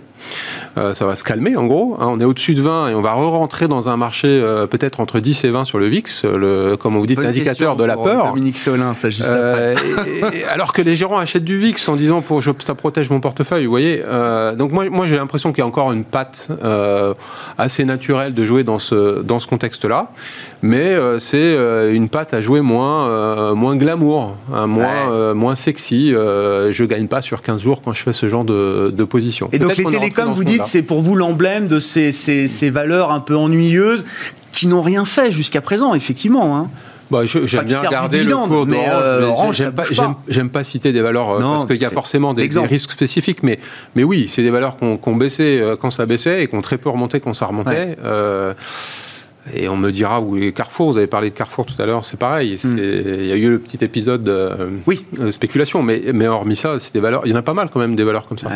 Euh, 0.78 0.94
ça 0.94 1.06
va 1.06 1.16
se 1.16 1.24
calmer 1.24 1.56
en 1.56 1.64
gros. 1.64 1.96
Hein. 1.98 2.08
on 2.10 2.20
est 2.20 2.24
au-dessus 2.24 2.54
de 2.54 2.62
20 2.62 2.90
et 2.90 2.94
on 2.94 3.00
va 3.00 3.12
re-rentrer 3.12 3.68
dans 3.68 3.88
un 3.88 3.96
marché 3.96 4.28
euh, 4.28 4.66
peut-être 4.66 5.00
entre 5.00 5.20
10 5.20 5.44
et 5.44 5.50
20 5.50 5.64
sur 5.64 5.78
le 5.78 5.86
VIX, 5.86 6.24
le, 6.24 6.76
comme 6.76 6.96
vous 6.96 7.06
dites, 7.06 7.20
l'indicateur 7.20 7.76
de 7.76 7.84
la 7.84 7.96
peur. 7.96 8.32
Dominique 8.32 8.58
Solin, 8.58 8.94
ça 8.94 9.10
juste 9.10 9.28
euh, 9.28 9.74
alors 10.52 10.72
que 10.72 10.82
les 10.82 10.96
gérants 10.96 11.18
achètent 11.18 11.44
du 11.44 11.58
VIX 11.58 11.88
en 11.88 11.96
disant 11.96 12.20
pour 12.20 12.42
ça 12.42 12.74
protège 12.74 13.10
mon 13.10 13.20
portefeuille, 13.20 13.64
vous 13.64 13.70
voyez. 13.70 14.02
donc 14.56 14.72
moi, 14.72 14.88
moi 14.90 15.06
j'ai 15.06 15.16
l'impression 15.16 15.52
qu'il 15.52 15.62
y 15.62 15.64
a 15.64 15.66
encore 15.66 15.92
une 15.92 16.04
patte 16.04 16.48
assez 17.58 17.84
naturelle 17.84 18.34
de 18.34 18.44
jouer 18.44 18.64
dans 18.64 18.78
ce, 18.78 19.22
dans 19.22 19.38
ce 19.38 19.46
contexte-là. 19.46 20.10
Mais 20.62 20.96
c'est 21.18 21.56
une 21.92 22.08
patte 22.08 22.34
à 22.34 22.40
jouer 22.40 22.60
moins, 22.60 23.54
moins 23.54 23.76
glamour, 23.76 24.36
hein, 24.52 24.66
moins, 24.66 25.34
moins 25.34 25.56
sexy. 25.56 26.10
je 26.10 26.84
gagne 26.84 27.06
pas 27.06 27.20
sur 27.20 27.42
15 27.42 27.62
jours 27.62 27.82
quand 27.82 27.92
je 27.92 28.02
fais 28.02 28.12
ce 28.12 28.28
genre 28.28 28.44
de, 28.44 28.92
de 28.94 29.04
position. 29.04 29.48
Et 29.52 29.58
donc 29.58 29.76
les 29.76 29.84
télécoms, 29.84 30.32
vous 30.32 30.44
dites, 30.44 30.64
c'est 30.64 30.82
pour 30.82 31.00
vous 31.00 31.14
l'emblème 31.14 31.68
de 31.68 31.80
ces, 31.80 32.12
ces, 32.12 32.70
valeurs 32.70 33.12
un 33.12 33.20
peu 33.20 33.36
ennuyeuses 33.36 34.04
qui 34.52 34.66
n'ont 34.66 34.82
rien 34.82 35.04
fait 35.04 35.30
jusqu'à 35.30 35.60
présent, 35.60 35.94
effectivement. 35.94 36.56
Hein. 36.56 36.68
Bah, 37.10 37.20
j'aime 37.24 37.64
bien 37.64 37.80
regarder 37.80 38.24
le 38.24 38.34
cours 38.34 38.66
d'Orange. 38.66 39.60
Euh, 39.60 40.14
j'aime 40.28 40.50
pas, 40.50 40.64
citer 40.64 40.92
des 40.92 41.02
valeurs 41.02 41.36
euh, 41.36 41.40
parce 41.40 41.66
qu'il 41.66 41.76
y 41.76 41.84
a 41.84 41.90
forcément 41.90 42.34
des, 42.34 42.48
risques 42.64 42.90
spécifiques, 42.90 43.42
mais, 43.42 43.60
mais 43.94 44.02
oui, 44.02 44.26
c'est 44.28 44.42
des 44.42 44.50
valeurs 44.50 44.76
qu'on 44.76 44.96
qu 44.96 45.14
baissait 45.14 45.60
euh, 45.60 45.76
quand 45.76 45.90
ça 45.90 46.06
baissait 46.06 46.42
et 46.42 46.46
qu'on 46.48 46.60
très 46.62 46.78
peu 46.78 46.88
remonté 46.88 47.20
quand 47.20 47.34
ça 47.34 47.46
remontait. 47.46 47.96
Et 49.54 49.68
on 49.68 49.76
me 49.76 49.90
dira, 49.90 50.20
oui, 50.20 50.52
Carrefour, 50.52 50.92
vous 50.92 50.98
avez 50.98 51.06
parlé 51.06 51.30
de 51.30 51.34
Carrefour 51.34 51.66
tout 51.66 51.80
à 51.80 51.86
l'heure, 51.86 52.04
c'est 52.04 52.18
pareil. 52.18 52.58
Hmm. 52.62 52.78
Il 52.78 53.26
y 53.26 53.32
a 53.32 53.36
eu 53.36 53.50
le 53.50 53.58
petit 53.58 53.82
épisode 53.84 54.24
de, 54.24 54.50
oui. 54.86 55.04
de 55.12 55.30
spéculation, 55.30 55.82
mais, 55.82 56.02
mais 56.12 56.26
hormis 56.26 56.56
ça, 56.56 56.78
c'est 56.80 56.92
des 56.92 57.00
valeurs. 57.00 57.22
Il 57.24 57.32
y 57.32 57.34
en 57.34 57.38
a 57.38 57.42
pas 57.42 57.54
mal 57.54 57.68
quand 57.72 57.80
même 57.80 57.94
des 57.94 58.04
valeurs 58.04 58.26
comme 58.26 58.38
ça. 58.38 58.50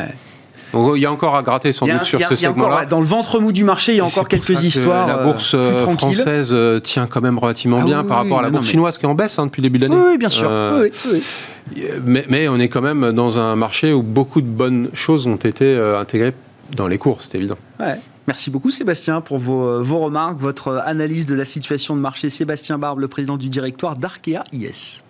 Donc, 0.73 0.93
il 0.97 1.03
y 1.03 1.07
a 1.07 1.13
encore 1.13 1.35
à 1.37 1.43
gratter 1.43 1.73
sans 1.73 1.87
doute 1.87 2.05
sur 2.05 2.21
ce 2.21 2.37
segment-là. 2.37 2.87
Dans 2.87 3.01
le 3.01 3.07
ventre 3.07 3.41
mou 3.41 3.53
du 3.53 3.65
marché, 3.65 3.93
il 3.93 3.99
y 3.99 4.01
a 4.01 4.05
encore 4.05 4.29
quelques 4.29 4.63
histoires. 4.63 5.07
la 5.07 5.19
bourse 5.19 5.53
euh, 5.55 5.87
française 5.87 6.51
euh, 6.53 6.81
tient 6.81 7.07
quand 7.07 7.21
même 7.21 7.39
relativement 7.39 7.81
ah 7.83 7.85
bien 7.85 8.05
par 8.05 8.19
rapport 8.19 8.39
à 8.39 8.43
la 8.43 8.51
bourse 8.51 8.69
chinoise 8.69 8.99
qui 8.99 9.05
est 9.05 9.09
en 9.09 9.15
baisse 9.15 9.39
hein, 9.39 9.47
depuis 9.47 9.63
le 9.63 9.69
début 9.69 9.79
de 9.79 9.87
l'année. 9.87 10.01
Oui, 10.11 10.19
bien 10.19 10.29
sûr. 10.29 10.49
Euh, 10.51 10.89
mais, 12.05 12.49
on 12.49 12.59
est 12.59 12.69
quand 12.69 12.83
même 12.83 13.13
dans 13.13 13.39
un 13.39 13.57
marché 13.57 13.93
où 13.93 14.03
beaucoup 14.03 14.41
de 14.41 14.47
bonnes 14.47 14.91
choses 14.95 15.27
ont 15.27 15.37
été 15.37 15.77
intégrées 15.77 16.35
dans 16.77 16.87
les 16.87 16.99
cours, 16.99 17.21
c'est 17.21 17.37
évident. 17.37 17.59
Merci 18.31 18.53
beaucoup 18.53 18.71
Sébastien 18.71 19.21
pour 19.21 19.39
vos, 19.39 19.83
vos, 19.83 19.99
remarques, 19.99 20.39
votre 20.39 20.81
analyse 20.85 21.27
de 21.27 21.35
la 21.35 21.45
situation 21.45 21.97
de 21.97 22.01
marché. 22.01 22.31
Sébastien 22.31 22.79
Barbe, 22.79 23.01
le 23.01 23.09
président 23.09 23.37
du 23.37 23.49
directoire 23.49 23.97
d'Arkea 23.97 24.45
IS. 24.53 25.03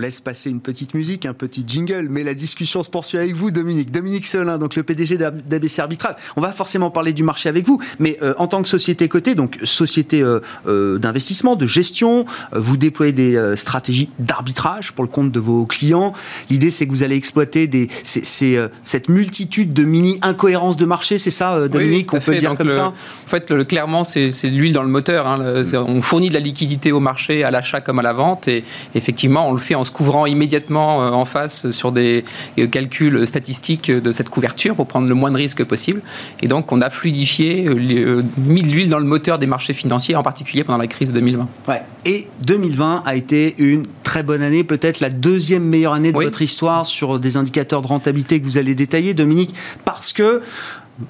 Laisse 0.00 0.20
passer 0.20 0.50
une 0.50 0.60
petite 0.60 0.94
musique, 0.94 1.26
un 1.26 1.34
petit 1.34 1.64
jingle, 1.66 2.08
mais 2.10 2.24
la 2.24 2.34
discussion 2.34 2.82
se 2.82 2.90
poursuit 2.90 3.18
avec 3.18 3.34
vous, 3.34 3.50
Dominique. 3.50 3.92
Dominique 3.92 4.26
Solin, 4.26 4.58
donc 4.58 4.74
le 4.76 4.82
PDG 4.82 5.16
d'ABC 5.18 5.78
Arbitral. 5.78 6.16
On 6.36 6.40
va 6.40 6.52
forcément 6.52 6.90
parler 6.90 7.12
du 7.12 7.22
marché 7.22 7.48
avec 7.48 7.66
vous, 7.66 7.80
mais 7.98 8.18
euh, 8.22 8.34
en 8.38 8.46
tant 8.46 8.62
que 8.62 8.68
société 8.68 9.08
cotée, 9.08 9.34
donc 9.34 9.58
société 9.64 10.22
euh, 10.22 10.40
euh, 10.66 10.98
d'investissement, 10.98 11.56
de 11.56 11.66
gestion, 11.66 12.24
vous 12.52 12.76
déployez 12.76 13.12
des 13.12 13.56
stratégies 13.56 14.10
d'arbitrage 14.18 14.92
pour 14.92 15.04
le 15.04 15.10
compte 15.10 15.30
de 15.30 15.40
vos 15.40 15.66
clients. 15.66 16.12
L'idée, 16.48 16.70
c'est 16.70 16.86
que 16.86 16.90
vous 16.90 17.02
allez 17.02 17.16
exploiter 17.16 17.66
des, 17.66 17.88
cette 18.04 19.08
multitude 19.08 19.72
de 19.72 19.84
mini-incohérences 19.84 20.76
de 20.76 20.84
marché, 20.86 21.18
c'est 21.18 21.30
ça, 21.30 21.68
Dominique 21.68 22.12
On 22.14 22.20
peut 22.20 22.36
dire 22.36 22.56
comme 22.56 22.68
ça 22.68 22.86
En 22.86 23.28
fait, 23.28 23.66
clairement, 23.66 24.04
c'est 24.04 24.30
l'huile 24.44 24.72
dans 24.72 24.82
le 24.82 24.88
moteur. 24.88 25.26
Hein. 25.26 25.64
on 25.74 26.02
fournit 26.02 26.28
de 26.28 26.34
la 26.34 26.40
liquidité 26.40 26.92
au 26.92 27.00
marché, 27.00 27.44
à 27.44 27.50
l'achat 27.50 27.80
comme 27.80 27.98
à 27.98 28.02
la 28.02 28.12
vente, 28.12 28.48
et 28.48 28.64
effectivement, 28.94 29.48
on 29.48 29.52
le 29.52 29.58
fait 29.58 29.74
en 29.74 29.84
se 29.90 29.96
couvrant 29.96 30.26
immédiatement 30.26 31.02
euh, 31.02 31.10
en 31.10 31.24
face 31.24 31.70
sur 31.70 31.92
des 31.92 32.24
euh, 32.58 32.66
calculs 32.66 33.26
statistiques 33.26 33.90
de 33.90 34.12
cette 34.12 34.28
couverture 34.28 34.76
pour 34.76 34.86
prendre 34.86 35.08
le 35.08 35.14
moins 35.14 35.30
de 35.30 35.36
risques 35.36 35.64
possible. 35.64 36.00
Et 36.40 36.48
donc, 36.48 36.72
on 36.72 36.80
a 36.80 36.90
fluidifié, 36.90 37.66
euh, 37.66 38.22
mis 38.38 38.62
de 38.62 38.68
l'huile 38.68 38.88
dans 38.88 38.98
le 38.98 39.04
moteur 39.04 39.38
des 39.38 39.46
marchés 39.46 39.74
financiers, 39.74 40.14
en 40.14 40.22
particulier 40.22 40.64
pendant 40.64 40.78
la 40.78 40.86
crise 40.86 41.08
de 41.08 41.14
2020. 41.14 41.48
Ouais. 41.68 41.82
Et 42.04 42.28
2020 42.44 43.02
a 43.04 43.16
été 43.16 43.54
une 43.58 43.84
très 44.04 44.22
bonne 44.22 44.42
année, 44.42 44.64
peut-être 44.64 45.00
la 45.00 45.10
deuxième 45.10 45.64
meilleure 45.64 45.92
année 45.92 46.12
de 46.12 46.16
votre 46.16 46.42
histoire 46.42 46.86
sur 46.86 47.18
des 47.18 47.36
indicateurs 47.36 47.82
de 47.82 47.88
rentabilité 47.88 48.40
que 48.40 48.44
vous 48.44 48.58
allez 48.58 48.74
détailler, 48.74 49.12
Dominique, 49.12 49.54
parce 49.84 50.12
que 50.12 50.40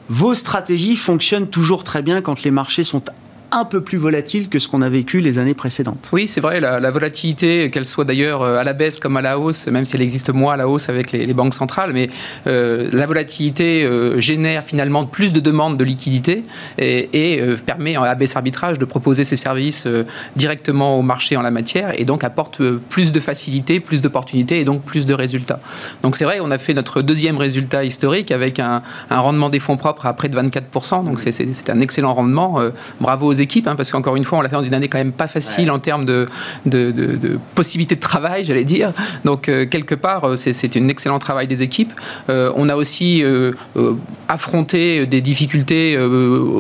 vos 0.09 0.35
stratégies 0.35 0.97
fonctionnent 0.97 1.49
toujours 1.49 1.85
très 1.85 2.03
bien 2.03 2.23
quand 2.23 2.43
les 2.43 2.51
marchés 2.51 2.85
sont 2.85 3.03
un 3.53 3.65
peu 3.65 3.81
plus 3.81 3.99
volatile 3.99 4.49
que 4.49 4.59
ce 4.59 4.69
qu'on 4.69 4.83
a 4.83 4.89
vécu 4.89 5.21
les 5.21 5.39
années 5.39 5.55
précédentes. 5.55 6.09
Oui, 6.13 6.29
c'est 6.29 6.41
vrai, 6.41 6.61
la, 6.61 6.91
volatilité, 6.91 7.71
qu'elle 7.71 7.87
soit 7.87 8.05
d'ailleurs 8.05 8.43
euh, 8.43 8.59
à 8.59 8.65
la 8.65 8.73
baisse 8.73 8.99
comme 8.99 9.17
à 9.17 9.23
la 9.23 9.39
hausse, 9.39 9.67
même 9.67 9.85
si 9.85 9.97
elle 9.97 10.03
existe 10.03 10.31
moins 10.31 10.55
à 10.55 10.57
la 10.57 10.69
hausse 10.69 10.89
avec 10.89 11.13
les, 11.13 11.33
banques 11.35 11.55
centrales, 11.55 11.93
mais 11.93 12.09
euh, 12.47 12.89
la 12.93 13.07
volatilité 13.07 13.85
euh, 13.85 14.21
génère 14.21 14.65
finalement 14.65 15.05
plus 15.05 15.33
de 15.33 15.41
demandes 15.41 15.77
de 15.77 15.85
liquidité 15.85 16.43
et, 16.79 17.41
permet 17.67 17.97
à 17.97 18.15
baisse 18.15 18.37
arbitrage 18.37 18.79
de 18.79 18.85
proposer 18.85 19.25
ses 19.25 19.37
services 19.37 19.87
directement 20.37 20.99
au 20.99 21.03
marché 21.03 21.37
en 21.37 21.43
la 21.43 21.51
matière 21.51 21.99
et 21.99 22.05
donc 22.05 22.25
apporte 22.25 22.63
plus 22.89 23.13
de 23.13 23.21
facilité, 23.21 23.81
plus 23.81 24.01
d'opportunités 24.01 24.61
et 24.61 24.65
donc 24.65 24.83
plus 24.83 25.07
de 25.07 25.15
résultats. 25.15 25.61
Donc 26.03 26.17
c'est 26.17 26.25
vrai, 26.25 26.41
on 26.41 26.51
a 26.51 26.59
fait 26.59 26.75
notre 26.75 27.03
deuxième 27.03 27.39
résultat 27.39 27.85
historique 27.85 28.31
avec 28.31 28.59
un, 28.59 28.83
un 29.11 29.21
rendement 29.21 29.49
des 29.49 29.61
fonds 29.61 29.77
propres 29.77 30.07
à 30.07 30.15
près 30.15 30.29
de 30.29 30.39
24%, 30.39 31.05
donc 31.05 31.21
c'est 31.21 31.71
un 31.71 31.81
excellent 31.81 32.15
rendement. 32.15 32.61
bravo 33.01 33.29
aux 33.29 33.40
équipes, 33.41 33.67
hein, 33.67 33.75
parce 33.77 33.91
qu'encore 33.91 34.17
une 34.17 34.25
fois, 34.25 34.39
on 34.39 34.41
l'a 34.43 34.49
fait 34.49 34.57
dans 34.57 34.63
une 34.63 34.75
année 34.75 34.89
quand 34.89 34.99
même 34.99 35.13
pas 35.13 35.29
facile 35.29 35.71
en 35.71 35.79
termes 35.79 36.05
de, 36.05 36.29
de, 36.67 36.91
de, 36.91 37.39
possibilités 37.55 37.95
de 37.95 38.01
travail, 38.01 38.45
j'allais 38.45 38.65
dire. 38.65 38.93
Donc, 39.25 39.49
euh, 39.49 39.67
quelque 39.67 39.95
part, 39.95 40.25
euh, 40.25 40.37
c'est 40.37 40.77
un 40.77 40.89
excellent 40.89 41.19
travail 41.19 41.47
des 41.47 41.63
équipes. 41.63 41.93
Euh, 42.29 42.53
on 42.57 42.69
a 42.69 42.77
aussi 42.77 43.23
affronté 44.29 45.07
des 45.07 45.21
difficultés 45.21 45.97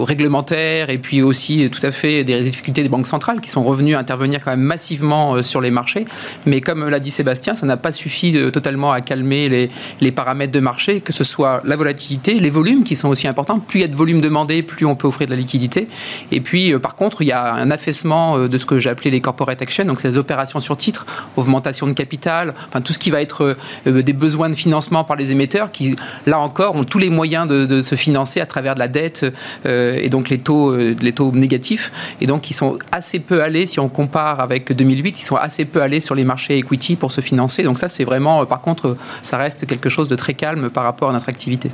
réglementaires 0.02 0.90
et 0.90 0.98
puis 0.98 1.22
aussi 1.22 1.68
tout 1.70 1.84
à 1.84 1.90
fait 1.90 2.24
des 2.24 2.40
difficultés 2.40 2.82
des 2.82 2.88
banques 2.88 3.06
centrales 3.06 3.40
qui 3.40 3.48
sont 3.48 3.62
revenues 3.62 3.94
intervenir 3.94 4.40
quand 4.42 4.50
même 4.50 4.60
massivement 4.60 5.42
sur 5.42 5.60
les 5.60 5.70
marchés. 5.70 6.04
Mais 6.46 6.60
comme 6.60 6.88
l'a 6.88 7.00
dit 7.00 7.10
Sébastien, 7.10 7.54
ça 7.54 7.66
n'a 7.66 7.76
pas 7.76 7.92
suffi 7.92 8.36
totalement 8.52 8.92
à 8.92 9.00
calmer 9.00 9.48
les, 9.48 9.70
les 10.00 10.12
paramètres 10.12 10.52
de 10.52 10.60
marché, 10.60 11.00
que 11.00 11.12
ce 11.12 11.24
soit 11.24 11.62
la 11.64 11.76
volatilité, 11.76 12.38
les 12.38 12.50
volumes 12.50 12.84
qui 12.84 12.96
sont 12.96 13.08
aussi 13.08 13.28
importants. 13.28 13.58
Plus 13.58 13.80
il 13.80 13.82
y 13.82 13.84
a 13.84 13.88
de 13.88 13.96
volume 13.96 14.20
demandé, 14.20 14.62
plus 14.62 14.86
on 14.86 14.96
peut 14.96 15.08
offrir 15.08 15.26
de 15.26 15.32
la 15.32 15.38
liquidité. 15.38 15.88
Et 16.32 16.40
puis, 16.40 16.69
euh, 16.72 16.78
par 16.78 16.94
contre, 16.94 17.22
il 17.22 17.28
y 17.28 17.33
a 17.33 17.54
un 17.54 17.70
affaissement 17.70 18.37
euh, 18.37 18.48
de 18.48 18.59
ce 18.59 18.66
que 18.66 18.78
j'ai 18.78 18.90
appelé 18.90 19.11
les 19.11 19.20
corporate 19.20 19.61
actions, 19.62 19.85
donc 19.85 20.00
c'est 20.00 20.09
les 20.09 20.18
opérations 20.18 20.61
sur 20.61 20.76
titre, 20.76 21.06
augmentation 21.37 21.87
de 21.87 21.92
capital, 21.92 22.54
enfin 22.68 22.80
tout 22.80 22.92
ce 22.92 22.98
qui 22.98 23.11
va 23.11 23.20
être 23.20 23.56
euh, 23.87 24.02
des 24.02 24.12
besoins 24.12 24.48
de 24.48 24.54
financement 24.54 25.04
par 25.04 25.16
les 25.16 25.33
émetteurs 25.33 25.72
qui, 25.72 25.96
là 26.26 26.38
encore, 26.38 26.74
ont 26.74 26.85
tous 26.85 26.98
les 26.98 27.11
moyens 27.11 27.46
de, 27.46 27.80
se 27.80 27.94
financer 27.94 28.40
à 28.40 28.46
travers 28.46 28.74
de 28.74 28.78
la 28.78 28.88
dette 28.88 29.24
et 29.64 30.09
donc 30.11 30.28
les 30.28 30.38
taux, 30.38 30.76
les 30.76 31.12
taux 31.12 31.33
négatifs. 31.33 31.90
Et 32.20 32.26
donc, 32.26 32.50
ils 32.50 32.54
sont 32.54 32.78
assez 32.92 33.18
peu 33.18 33.42
allés, 33.42 33.64
si 33.66 33.80
on 33.80 33.88
compare 33.88 34.40
avec 34.40 34.72
2008, 34.72 35.18
ils 35.18 35.22
sont 35.22 35.37
assez 35.37 35.64
peu 35.64 35.80
allés 35.80 36.00
sur 36.00 36.14
les 36.14 36.24
marchés 36.24 36.59
equity 36.59 36.96
pour 36.96 37.12
se 37.12 37.20
financer. 37.20 37.62
Donc 37.62 37.78
ça, 37.78 37.88
c'est 37.88 38.04
vraiment, 38.04 38.44
par 38.44 38.61
contre, 38.61 38.96
ça 39.22 39.38
reste 39.38 39.66
quelque 39.66 39.88
chose 39.88 40.09
de 40.09 40.16
très 40.16 40.35
calme 40.35 40.68
par 40.68 40.85
rapport 40.85 41.11
à 41.11 41.12
notre 41.12 41.28
activité. 41.28 41.70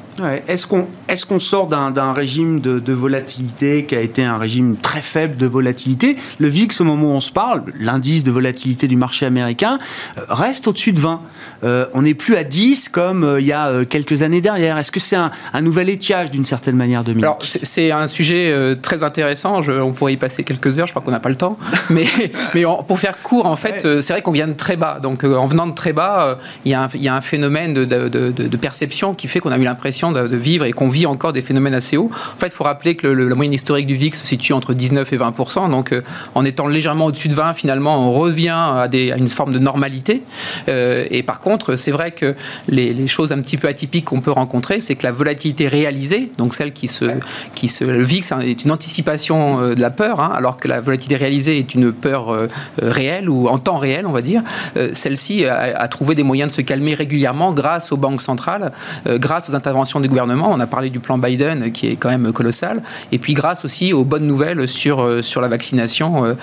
Est-ce 0.49 0.67
qu'on 0.67 0.87
est 1.09 1.39
sort 1.39 1.67
d'un 1.67 2.13
régime 2.13 2.61
de, 2.61 2.79
de 2.79 2.93
volatilité 2.93 3.85
qui 3.85 3.95
a 3.95 4.01
été 4.01 4.25
un 4.25 4.39
régime 4.39 4.77
très 4.87 5.03
faible 5.03 5.37
de 5.37 5.47
volatilité. 5.47 6.17
Le 6.39 6.47
VIX, 6.47 6.81
au 6.81 6.85
moment 6.85 7.09
où 7.09 7.17
on 7.17 7.21
se 7.21 7.33
parle, 7.33 7.65
l'indice 7.81 8.23
de 8.23 8.31
volatilité 8.31 8.87
du 8.87 8.95
marché 8.95 9.27
américain, 9.27 9.81
euh, 10.17 10.21
reste 10.29 10.69
au-dessus 10.69 10.93
de 10.93 11.01
20. 11.01 11.23
Euh, 11.65 11.87
on 11.93 12.03
n'est 12.03 12.15
plus 12.15 12.37
à 12.37 12.45
10 12.45 12.91
comme 12.91 13.25
euh, 13.25 13.41
il 13.41 13.47
y 13.49 13.53
a 13.53 13.85
quelques 13.85 14.23
années 14.23 14.41
derrière. 14.41 14.79
Est-ce 14.79 14.93
que 14.93 15.01
c'est 15.01 15.17
un, 15.17 15.33
nouvel 15.61 15.91
étiage 15.91 16.31
d'une 16.31 16.45
certaine 16.45 16.77
manière, 16.77 17.03
de 17.03 17.19
Alors, 17.19 17.41
c'est 17.43 17.91
un 17.91 18.07
sujet 18.07 18.77
très 18.81 19.03
intéressant. 19.03 19.61
on 19.69 19.91
pourrait 19.93 20.13
y 20.13 20.17
passer 20.17 20.45
quelques 20.45 20.79
heures. 20.79 20.87
Je 20.87 20.93
crois 20.93 21.03
qu'on 21.03 21.11
n'a 21.11 21.19
pas 21.19 21.31
le 21.31 21.37
temps. 21.37 21.59
mais, 21.91 22.07
mais 22.55 22.63
pour 22.87 23.01
faire 23.01 23.21
court, 23.21 23.47
en 23.47 23.57
fait, 23.57 24.01
c'est 24.01 24.13
vrai 24.13 24.23
qu'on 24.23 24.31
vient 24.31 24.47
de 24.47 24.53
très 24.53 24.77
bas. 24.77 25.01
Donc, 25.03 25.25
en 25.25 25.47
venant 25.47 25.67
de 25.67 25.75
très 25.75 25.93
bas, 25.93 26.39
il 26.65 26.71
y, 26.71 26.75
a 26.75 26.85
un, 26.85 26.89
il 26.95 27.03
y 27.03 27.09
a 27.09 27.15
un 27.17 27.21
phénomène 27.21 27.75
de, 27.75 27.85
de, 27.85 28.57
perception 28.57 29.15
qui 29.15 29.27
fait 29.27 29.41
qu'on 29.41 29.51
a 29.51 29.59
eu 29.59 29.65
l'impression 29.65 30.13
de, 30.13 30.37
vivre 30.37 30.65
et 30.65 30.71
qu'on 30.71 30.89
vit 30.89 31.07
encore 31.07 31.33
des 31.33 31.43
phénomènes 31.43 31.75
assez 31.75 31.97
hauts. 31.97 32.11
En 32.35 32.39
fait, 32.39 32.49
il 32.49 32.53
faut 32.53 32.65
rappeler 32.65 32.95
que 32.95 33.09
la 33.09 33.35
moyenne 33.35 33.55
historique 33.55 33.89
du 33.89 33.97
VIX 33.97 34.17
se 34.17 34.27
situe 34.27 34.53
entre 34.53 34.76
19 34.77 35.13
et 35.13 35.19
20% 35.19 35.71
Donc, 35.71 35.95
en 36.35 36.45
étant 36.45 36.67
légèrement 36.67 37.07
au-dessus 37.07 37.29
de 37.29 37.35
20, 37.35 37.55
finalement, 37.55 38.09
on 38.09 38.13
revient 38.13 38.49
à, 38.51 38.89
une 38.93 39.29
forme 39.29 39.53
de 39.53 39.59
normalité. 39.59 40.23
et 40.69 41.23
par 41.23 41.41
contre, 41.41 41.77
c'est 41.77 41.91
vrai 41.91 42.11
que 42.11 42.35
les, 42.69 43.07
choses 43.07 43.33
un 43.33 43.41
petit 43.41 43.57
peu 43.57 43.69
atypiques 43.69 44.07
qu'on 44.07 44.21
peut 44.21 44.31
rencontrer, 44.31 44.81
c'est 44.81 44.95
que 44.95 45.05
la 45.05 45.13
volatilité 45.13 45.69
réalisée, 45.69 46.31
donc 46.39 46.55
celle 46.55 46.73
qui 46.73 46.89
se, 46.89 47.05
qui 47.55 47.69
se 47.69 47.85
hein, 47.85 48.41
une 48.65 48.71
anticipation 48.71 49.75
de 49.75 49.81
la 49.81 49.91
peur, 49.91 50.21
hein, 50.21 50.33
alors 50.35 50.57
que 50.57 50.69
la 50.69 50.81
volatilité 50.81 51.17
réalisée 51.17 51.59
est 51.59 51.75
une 51.75 51.93
peur 51.93 52.49
réelle 52.81 53.29
ou 53.29 53.49
en 53.49 53.59
temps 53.59 53.79
réel, 53.79 54.07
on 54.07 54.13
va 54.13 54.23
dire. 54.23 54.43
Celle-ci 54.93 55.47
a, 55.47 55.79
a 55.79 55.89
trouvé 55.89 56.15
des 56.15 56.23
moyens 56.23 56.51
de 56.51 56.55
se 56.55 56.63
calmer 56.63 56.95
régulièrement 56.95 57.53
grâce 57.53 57.93
aux 57.93 57.97
banques 57.97 58.21
centrales, 58.21 58.73
euh, 59.07 59.19
grâce 59.19 59.49
aux 59.49 59.55
interventions 59.55 60.01
des 60.01 60.09
gouvernements. 60.09 60.51
On 60.51 60.61
a 60.61 60.67
parlé 60.67 60.91
du 60.91 61.01
plan 61.01 61.19
Biden 61.19 61.63
euh, 61.65 61.71
qui 61.71 61.89
est 61.89 61.97
quand 61.97 62.11
même 62.11 62.33
colossal. 62.33 62.83
Et 63.13 63.19
puis 63.19 63.35
grâce 63.35 63.65
aussi 63.65 63.93
aux 63.93 64.05
bonnes 64.05 64.27
nouvelles 64.27 64.56
sur, 64.65 65.01
euh, 65.01 65.23
sur 65.23 65.41
la 65.41 65.49
vaccination, 65.49 66.37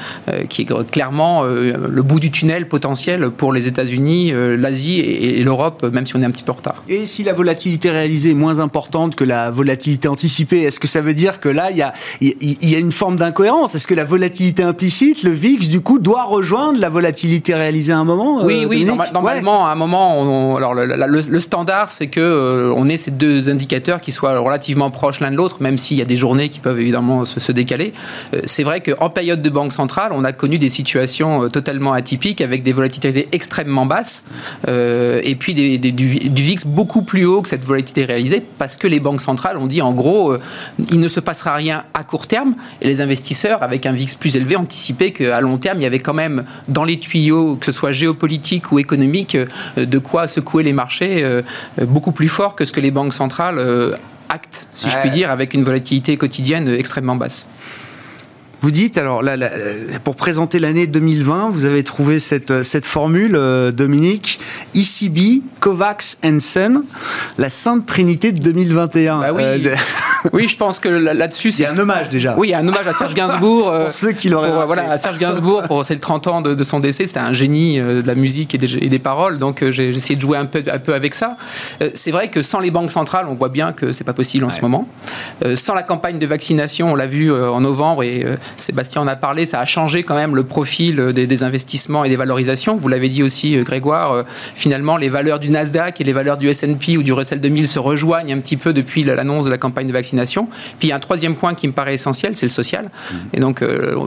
qui 0.50 0.62
est 0.62 0.92
clairement 0.92 1.44
le 1.44 2.02
bout 2.02 2.20
du 2.20 2.32
tunnel 2.32 2.68
potentiel 2.68 3.30
pour 3.30 3.54
les 3.54 3.68
États-Unis, 3.68 4.34
l'Asie 4.58 5.00
et, 5.00 5.44
l'Europe, 5.44 5.86
même 5.92 6.06
si 6.06 6.16
on 6.16 6.22
est 6.22 6.26
un 6.26 6.32
petit 6.32 6.44
peu 6.44 6.52
en 6.52 6.56
retard. 6.56 6.84
Et 6.88 7.06
si 7.06 7.24
la 7.24 7.34
volatilité 7.34 7.90
réalisée 7.90 8.32
est 8.32 8.36
moins 8.36 8.60
importante 8.60 9.16
que 9.16 9.24
la 9.24 9.50
volatilité 9.50 10.08
anticipée, 10.08 10.62
est-ce 10.62 10.80
que 10.80 10.88
ça 10.88 11.02
veut 11.02 11.14
dire 11.14 11.40
que 11.40 11.50
là, 11.50 11.72
il 11.72 11.78
y 11.78 11.82
a, 11.82 11.94
il 12.22 12.70
y 12.70 12.76
a 12.76 12.80
une 12.80 12.92
forme 12.92 13.16
d'incohérence? 13.16 13.76
Est-ce 13.76 13.88
que 13.88 13.96
la 13.96 14.04
volatilité 14.04 14.64
implicite, 14.64 15.24
le 15.24 15.32
VIX, 15.32 15.70
du 15.70 15.82
coup, 15.82 16.00
doit 16.00 16.24
rejoindre 16.24 16.80
la 16.80 16.90
volatilité 16.90 17.56
réalisée 17.56 17.94
à 17.94 17.98
un 17.98 18.04
moment 18.04 18.44
Oui, 18.44 18.66
oui, 18.68 18.86
normalement, 19.14 19.68
à 19.68 19.72
un 19.72 19.76
moment, 19.76 20.20
on, 20.20 20.56
alors 20.56 20.74
le, 20.74 21.40
standard, 21.40 21.90
c'est 21.92 22.08
que 22.08 22.20
euh, 22.20 22.74
on 22.76 22.90
ait 22.90 22.98
ces 22.98 23.12
deux 23.12 23.50
indicateurs 23.50 24.02
qui 24.02 24.12
soient 24.12 24.38
relativement 24.40 24.92
proches 24.92 25.20
l'un 25.20 25.32
de 25.32 25.36
l'autre, 25.36 25.58
même 25.60 25.78
s'il 25.78 25.98
y 25.98 26.02
a 26.02 26.06
des 26.06 26.16
journées 26.16 26.50
qui 26.50 26.60
peuvent 26.60 26.80
évidemment 26.80 27.26
se, 27.26 27.52
décaler. 27.52 27.94
Euh, 28.34 28.42
c'est 28.46 28.64
vrai 28.64 28.82
qu'en 28.82 29.10
période 29.10 29.42
de 29.42 29.50
banque 29.50 29.74
centrale, 29.74 30.12
on 30.14 30.24
a 30.24 30.32
connu 30.32 30.58
des 30.58 30.70
situations 30.70 31.44
euh, 31.44 31.50
totalement 31.50 31.94
atypiques 31.94 32.42
avec 32.42 32.64
des 32.64 32.74
volatilités 32.74 33.28
extrêmement 33.32 33.86
basses 33.86 34.26
et 34.68 35.36
puis 35.36 35.54
du, 35.54 36.06
VIX 36.06 36.66
beaucoup 36.68 37.04
plus 37.04 37.26
haut 37.26 37.42
que 37.42 37.50
cette 37.50 37.64
volatilité 37.64 38.06
réalisée 38.06 38.44
parce 38.58 38.78
que 38.78 38.88
les 38.88 39.00
banques 39.00 39.22
centrales 39.22 39.58
ont 39.58 39.68
dit 39.68 39.82
en 39.82 39.94
gros, 39.94 40.36
il 40.92 41.00
ne 41.00 41.08
se 41.08 41.20
passera 41.20 41.56
rien 41.56 41.84
à 41.94 42.04
court 42.04 42.28
terme 42.28 42.56
et 42.82 42.88
les 42.88 43.02
investisseurs, 43.02 43.64
avec 43.64 43.86
un 43.86 43.92
VIX 43.92 44.16
plus 44.16 44.36
élevé, 44.36 44.56
anticipaient 44.56 45.12
qu'à 45.12 45.42
long 45.42 45.58
terme, 45.58 45.80
il 45.80 45.84
y 45.84 45.88
avait 45.88 46.00
quand 46.00 46.14
même 46.14 46.44
dans 46.68 46.84
les 46.84 46.98
tuyaux, 46.98 47.56
que 47.56 47.66
ce 47.66 47.72
soit 47.72 47.92
géopolitique 47.92 48.72
ou 48.72 48.80
économique, 48.80 49.38
de 49.78 49.98
quoi 50.00 50.28
secouer 50.28 50.64
les 50.64 50.74
marchés 50.74 51.24
euh, 51.80 51.86
beaucoup 51.86 52.12
plus 52.12 52.30
fort 52.30 52.56
que 52.56 52.66
ce 52.66 52.72
que 52.72 52.80
les 52.80 52.92
banques 52.92 53.14
centrales 53.14 53.58
euh, 53.58 53.96
actent, 54.30 54.68
si 54.72 54.90
je 54.90 54.98
puis 55.00 55.10
dire, 55.10 55.32
avec 55.32 55.54
une 55.54 55.64
volatilité 55.64 56.18
quotidienne 56.18 56.68
extrêmement 56.70 57.16
basse. 57.16 57.48
Vous 58.64 58.72
dites, 58.72 58.98
alors 58.98 59.22
là, 59.22 59.36
pour 60.06 60.16
présenter 60.16 60.58
l'année 60.58 60.88
2020, 60.88 61.50
vous 61.50 61.66
avez 61.66 61.84
trouvé 61.84 62.22
cette, 62.22 62.64
cette 62.64 62.86
formule, 62.86 63.36
euh, 63.36 63.72
Dominique, 63.72 64.40
ECB, 64.74 65.42
COVAX 65.60 66.18
and 66.24 66.40
Sun, 66.40 66.86
la 67.38 67.50
sainte 67.50 67.86
trinité 67.86 68.32
de 68.32 68.40
2021. 68.40 69.20
Bah 69.20 69.34
oui. 69.34 69.44
Euh, 69.44 69.76
oui, 70.32 70.48
je 70.48 70.56
pense 70.56 70.80
que 70.80 70.88
là-dessus, 70.88 71.52
c'est. 71.52 71.66
un 71.66 71.78
hommage 71.78 72.08
déjà. 72.08 72.36
Oui, 72.38 72.48
il 72.48 72.52
y 72.52 72.54
a 72.54 72.60
un 72.60 72.66
hommage 72.66 72.88
à 72.88 72.94
Serge 72.94 73.14
Gainsbourg. 73.14 73.70
pour 73.84 73.92
ceux 73.92 74.14
qui 74.14 74.30
l'auraient. 74.30 74.66
Voilà, 74.66 74.90
à 74.92 74.98
Serge 74.98 75.20
Gainsbourg, 75.20 75.64
pour 75.64 75.86
c'est 75.86 75.96
le 75.96 76.00
30 76.00 76.28
ans 76.28 76.42
de, 76.42 76.64
son 76.64 76.80
décès, 76.80 77.06
c'était 77.06 77.20
un 77.20 77.34
génie 77.34 77.82
euh, 77.82 78.02
de 78.02 78.08
la 78.08 78.16
musique 78.16 78.56
et 78.56 78.58
des, 78.58 78.78
et 78.78 78.88
des 78.88 79.00
paroles, 79.00 79.40
donc 79.40 79.62
j'ai 79.72 79.90
essayé 79.90 80.16
de 80.16 80.22
jouer 80.22 80.38
un 80.38 80.46
peu, 80.46 80.64
un 80.72 80.80
peu 80.80 80.94
avec 80.94 81.16
ça. 81.16 81.36
c'est 81.96 82.12
vrai 82.12 82.30
que 82.30 82.42
sans 82.42 82.62
les 82.62 82.72
banques 82.72 82.92
centrales, 82.92 83.26
on 83.28 83.34
voit 83.34 83.50
bien 83.50 83.74
que 83.74 83.92
c'est 83.92 84.06
pas 84.06 84.14
possible 84.14 84.46
en 84.46 84.50
ce 84.50 84.62
moment. 84.62 84.88
sans 85.56 85.74
la 85.74 85.84
campagne 85.84 86.18
de 86.18 86.26
vaccination, 86.26 86.94
on 86.94 86.96
l'a 86.96 87.08
vu 87.08 87.30
en 87.30 87.60
novembre 87.60 88.04
et 88.04 88.26
Sébastien 88.58 89.02
en 89.02 89.08
a 89.08 89.16
parlé, 89.16 89.46
ça 89.46 89.60
a 89.60 89.66
changé 89.66 90.04
quand 90.04 90.16
même 90.16 90.36
le 90.36 90.44
profil 90.44 91.00
euh, 91.00 91.14
des, 91.14 91.44
investissements 91.44 92.04
et 92.04 92.10
des 92.10 92.16
valorisations. 92.16 92.76
Vous 92.76 92.88
l'avez 92.88 93.10
dit 93.10 93.24
aussi, 93.24 93.58
euh, 93.58 93.64
Grégoire, 93.64 94.12
euh, 94.12 94.24
finalement, 94.56 94.98
les 94.98 95.10
valeurs 95.10 95.40
du 95.40 95.50
Nasdaq 95.50 96.00
et 96.00 96.04
les 96.04 96.14
valeurs 96.14 96.38
du 96.38 96.48
S&P 96.48 96.98
ou 96.98 97.04
du 97.04 97.14
Russell 97.14 97.42
2000 97.42 97.68
se 97.68 97.80
rejoignent 97.80 98.34
un 98.34 98.40
petit 98.40 98.58
peu 98.58 98.74
depuis 98.74 99.04
l'annonce 99.04 99.46
de 99.46 99.50
la 99.50 99.58
campagne 99.58 99.88
de 99.88 99.94
vaccination. 99.94 100.48
Puis 100.80 100.88
il 100.88 100.90
y 100.90 100.92
a 100.92 100.96
un 100.96 101.00
troisième 101.00 101.36
point 101.36 101.54
qui 101.54 101.68
me 101.68 101.74
paraît 101.74 101.96
essentiel, 101.96 102.36
c'est 102.36 102.46
le 102.46 102.52
social. 102.52 102.86
Mmh. 102.86 103.16
Et 103.34 103.40
donc, 103.40 103.64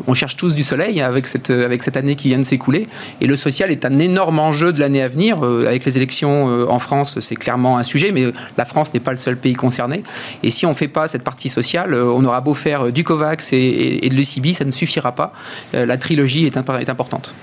on 0.06 0.14
cherche 0.14 0.36
tous 0.36 0.54
du 0.54 0.62
soleil 0.62 1.00
avec 1.00 1.26
cette, 1.26 1.50
avec 1.50 1.82
cette 1.82 1.96
année 1.96 2.14
qui 2.14 2.28
vient 2.28 2.38
de 2.38 2.44
s'écouler. 2.44 2.86
Et 3.20 3.26
le 3.26 3.36
social 3.36 3.70
est 3.70 3.84
un 3.84 3.98
énorme 3.98 4.38
enjeu 4.38 4.72
de 4.72 4.80
l'année 4.80 5.02
à 5.02 5.08
venir. 5.08 5.42
avec 5.42 5.84
les 5.84 5.96
élections 5.96 6.70
en 6.70 6.78
France, 6.78 7.18
c'est 7.20 7.36
clairement 7.36 7.78
un 7.78 7.82
sujet, 7.82 8.12
mais 8.12 8.30
la 8.56 8.64
France 8.64 8.92
n'est 8.94 9.00
pas 9.00 9.12
le 9.12 9.16
seul 9.16 9.36
pays 9.36 9.54
concerné. 9.54 10.02
Et 10.42 10.50
si 10.50 10.66
on 10.66 10.70
ne 10.70 10.74
fait 10.74 10.88
pas 10.88 11.08
cette 11.08 11.24
partie 11.24 11.48
sociale, 11.48 11.94
on 11.94 12.24
aura 12.24 12.40
beau 12.40 12.54
faire 12.54 12.92
du 12.92 13.04
COVAX 13.04 13.52
et, 13.52 14.00
et 14.02 14.08
de 14.08 14.14
ça 14.54 14.64
ne 14.64 14.70
suffira 14.70 15.12
pas. 15.12 15.32
Euh, 15.74 15.86
la 15.86 15.96
trilogie 15.96 16.46
est, 16.46 16.56
importante. 16.56 17.34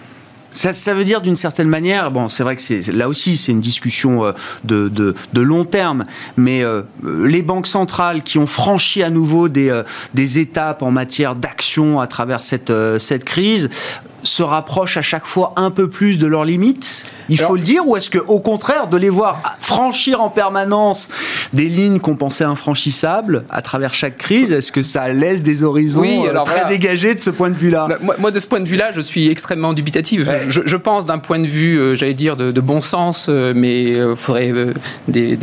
Ça, 0.51 0.93
veut 0.93 1.03
dire 1.03 1.21
d'une 1.21 1.35
certaine 1.35 1.67
manière, 1.67 2.11
bon, 2.11 2.29
c'est 2.29 2.43
vrai 2.43 2.55
que 2.55 2.61
c'est 2.61 2.85
là 2.91 3.09
aussi 3.09 3.37
c'est 3.37 3.51
une 3.51 3.61
discussion 3.61 4.23
euh, 4.23 4.31
de, 4.63 5.15
long 5.41 5.65
terme, 5.65 6.03
mais 6.37 6.63
euh, 6.63 6.83
les 7.03 7.41
banques 7.41 7.67
centrales 7.67 8.21
qui 8.21 8.37
ont 8.37 8.45
franchi 8.45 9.01
à 9.01 9.09
nouveau 9.09 9.49
des, 9.49 9.83
étapes 10.15 10.83
en 10.83 10.91
matière 10.91 11.35
d'action 11.35 11.99
à 11.99 12.07
travers 12.07 12.43
cette 12.43 13.25
crise 13.25 13.69
se 14.23 14.43
rapprochent 14.43 14.97
à 14.97 15.01
chaque 15.01 15.25
fois 15.25 15.53
un 15.55 15.71
peu 15.71 15.89
plus 15.89 16.17
de 16.17 16.27
leurs 16.27 16.45
limites 16.45 17.05
il 17.29 17.39
faut 17.39 17.55
le 17.55 17.61
dire, 17.61 17.87
ou 17.87 17.95
est-ce 17.95 18.09
que, 18.09 18.19
au 18.19 18.39
contraire, 18.39 18.87
de 18.87 18.97
les 18.97 19.09
voir 19.09 19.41
franchir 19.59 20.21
en 20.21 20.29
permanence 20.29 21.09
des 21.53 21.65
lignes 21.65 21.99
qu'on 21.99 22.15
pensait 22.15 22.43
infranchissables 22.43 23.45
à 23.49 23.61
travers 23.61 23.93
chaque 23.93 24.17
crise, 24.17 24.51
est-ce 24.51 24.71
que 24.71 24.81
ça 24.81 25.09
laisse 25.09 25.41
des 25.41 25.63
horizons 25.63 26.03
euh, 26.03 26.43
très 26.43 26.65
dégagés 26.67 27.13
de 27.13 27.19
ce 27.19 27.29
point 27.29 27.49
de 27.49 27.55
vue-là? 27.55 27.87
Bah, 27.89 28.15
moi, 28.17 28.31
de 28.31 28.39
ce 28.39 28.47
point 28.47 28.59
de 28.59 28.65
vue-là, 28.65 28.91
je 28.91 29.01
suis 29.01 29.29
extrêmement 29.29 29.73
dubitatif. 29.73 30.27
Je, 30.47 30.77
pense 30.77 31.05
d'un 31.05 31.19
point 31.19 31.39
de 31.39 31.47
vue, 31.47 31.77
euh, 31.77 31.95
j'allais 31.95 32.13
dire, 32.13 32.35
de, 32.35 32.61
bon 32.61 32.81
sens, 32.81 33.27
euh, 33.29 33.53
mais 33.55 33.91
il 33.91 34.15
faudrait 34.15 34.51
des, 35.07 35.37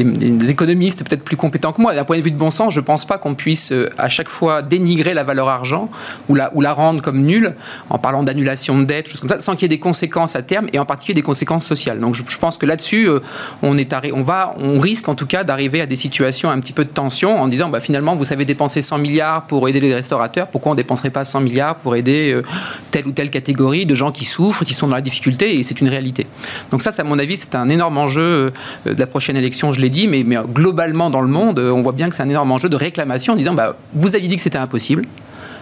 économistes 0.51 1.05
peut-être 1.05 1.23
plus 1.23 1.37
compétents 1.37 1.73
que 1.73 1.81
moi. 1.81 1.95
D'un 1.95 2.05
point 2.05 2.19
de 2.19 2.23
vue 2.23 2.31
de 2.31 2.37
bon 2.37 2.51
sens, 2.51 2.73
je 2.75 2.81
ne 2.81 2.85
pense 2.85 3.05
pas 3.05 3.19
qu'on 3.19 3.35
puisse 3.35 3.73
à 3.97 4.09
chaque 4.09 4.29
fois 4.29 4.62
dénigrer 4.62 5.14
la 5.14 5.23
valeur 5.23 5.49
argent 5.49 5.88
ou 6.29 6.35
la, 6.35 6.51
ou 6.55 6.61
la 6.61 6.73
rendre 6.73 7.03
comme 7.03 7.23
nulle 7.23 7.55
en 7.88 7.99
parlant 7.99 8.23
d'annulation 8.23 8.69
de 8.78 8.85
dette, 8.85 9.09
sans 9.40 9.52
qu'il 9.52 9.62
y 9.62 9.64
ait 9.66 9.68
des 9.68 9.78
conséquences 9.78 10.37
à 10.37 10.42
terme 10.42 10.66
et 10.72 10.78
en 10.78 10.85
particulier 10.85 11.14
des 11.14 11.22
conséquences 11.22 11.64
sociales. 11.64 11.98
Donc 11.98 12.14
je, 12.14 12.38
pense 12.38 12.59
que 12.59 12.66
là-dessus, 12.66 13.09
euh, 13.09 13.20
on, 13.62 13.76
est 13.76 13.92
on, 14.12 14.22
va, 14.22 14.54
on 14.59 14.80
risque 14.80 15.09
en 15.09 15.14
tout 15.14 15.26
cas 15.26 15.44
d'arriver 15.44 15.80
à 15.80 15.87
des 15.87 15.96
situations 15.96 16.50
un 16.50 16.59
petit 16.61 16.72
peu 16.72 16.85
de 16.85 16.90
tension 16.90 17.40
en 17.40 17.48
disant 17.48 17.68
bah, 17.68 17.80
finalement, 17.80 18.14
vous 18.16 18.24
savez 18.24 18.44
dépenser 18.44 18.80
100 18.80 18.98
milliards 18.98 19.42
pour 19.42 19.68
aider 19.68 19.80
les 19.80 19.94
restaurateurs, 19.94 20.48
pourquoi 20.48 20.72
on 20.72 20.74
ne 20.74 20.80
dépenserait 20.80 21.11
pas 21.11 21.24
100 21.24 21.40
milliards 21.40 21.76
pour 21.76 21.96
aider 21.96 22.33
euh, 22.33 22.42
telle 22.90 23.06
ou 23.06 23.12
telle 23.12 23.30
catégorie 23.30 23.87
de 23.87 23.94
gens 23.94 24.11
qui 24.11 24.24
souffrent, 24.24 24.64
qui 24.64 24.74
sont 24.74 24.88
dans 24.88 24.94
la 24.94 25.02
difficulté 25.02 25.59
et 25.59 25.62
c'est 25.62 25.80
une 25.80 25.88
réalité. 25.88 26.26
Donc 26.70 26.83
ça, 26.83 26.90
à 26.96 27.04
mon 27.04 27.18
avis, 27.18 27.37
c'est 27.37 27.54
un 27.54 27.68
énorme 27.68 27.98
enjeu 27.98 28.52
euh, 28.87 28.94
de 28.94 29.00
la 29.00 29.06
prochaine 29.06 29.37
élection, 29.37 29.72
je 29.72 29.80
l'ai 29.80 29.90
dit, 29.90 30.09
mais, 30.09 30.24
mais 30.24 30.37
globalement 30.52 31.11
dans 31.11 31.20
le 31.20 31.28
monde, 31.28 31.59
on 31.59 31.83
voit 31.83 31.92
bien 31.92 32.09
que 32.09 32.14
c'est 32.14 32.22
un 32.22 32.28
énorme 32.28 32.52
enjeu 32.52 32.68
de 32.68 32.76
réclamation 32.76 33.33
en 33.33 33.37
disant 33.37 33.54
bah, 33.54 33.76
vous 33.94 34.14
aviez 34.14 34.28
dit 34.28 34.37
que 34.37 34.42
c'était 34.42 34.59
impossible 34.59 35.04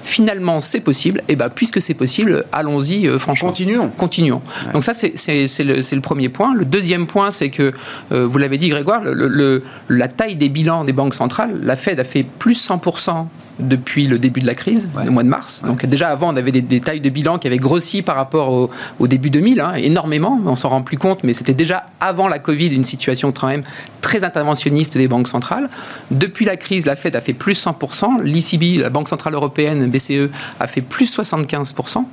finalement 0.09 0.61
c'est 0.61 0.81
possible, 0.81 1.23
et 1.29 1.37
ben 1.37 1.51
puisque 1.51 1.81
c'est 1.81 1.95
possible, 1.95 2.45
allons-y 2.53 3.07
euh, 3.07 3.19
franchement. 3.19 3.49
Continuons. 3.49 3.89
Continuons. 3.91 4.43
Donc 4.73 4.83
ça 4.83 4.95
c'est 4.95 5.13
le, 5.13 5.95
le, 5.95 6.01
premier 6.01 6.29
point. 6.31 6.55
Le 6.55 6.65
deuxième 6.65 7.07
point, 7.07 7.31
c'est 7.31 7.51
que, 7.51 7.73
euh, 8.13 8.27
vous 8.27 8.39
l'avez 8.39 8.57
dit 8.57 8.69
Grégoire, 8.71 9.03
le, 9.03 9.63
la 9.89 10.09
taille 10.09 10.37
des 10.37 10.49
bilans 10.49 10.85
des 10.85 10.95
banques 10.95 11.15
centrales, 11.15 11.61
la 11.63 11.77
Fed 11.77 12.01
a 12.01 12.05
fait 12.05 12.23
plus 12.23 12.69
100% 12.69 13.27
depuis 13.59 14.07
le 14.07 14.19
début 14.19 14.41
de 14.41 14.47
la 14.47 14.55
crise, 14.55 14.89
le 15.05 15.11
mois 15.11 15.23
de 15.23 15.29
mars. 15.29 15.63
Donc 15.67 15.85
déjà 15.87 16.09
avant, 16.09 16.33
on 16.33 16.37
avait 16.37 16.53
des, 16.53 16.81
tailles 16.81 17.01
de 17.01 17.11
bilan 17.11 17.39
qui 17.39 17.47
avaient 17.47 17.59
grossi 17.59 18.03
par 18.03 18.17
rapport 18.17 18.71
au, 18.99 19.07
début 19.07 19.31
2000, 19.31 19.61
hein, 19.61 19.75
énormément. 19.77 20.41
On 20.45 20.57
s'en 20.57 20.69
rend 20.69 20.83
plus 20.83 20.99
compte, 20.99 21.25
mais 21.25 21.33
c'était 21.33 21.55
déjà 21.55 21.83
avant 22.01 22.29
la 22.29 22.39
Covid 22.39 22.69
une 22.69 22.85
situation 22.85 23.33
quand 23.33 23.49
même 23.49 23.63
très 24.01 24.25
interventionniste 24.25 24.97
des 24.97 25.09
banques 25.09 25.29
centrales. 25.29 25.69
Depuis 26.11 26.45
la 26.45 26.57
crise, 26.57 26.87
la 26.87 26.97
Fed 26.97 27.17
a 27.17 27.21
fait 27.21 27.35
plus 27.35 27.63
100%, 27.65 28.23
l'ECB, 28.23 28.81
la 28.81 28.91
Banque 28.91 29.09
centrale 29.09 29.35
européenne, 29.35 29.87
BCE, 29.89 30.31
a 30.61 30.67
fait 30.67 30.81
plus 30.81 31.19
75%. 31.19 32.05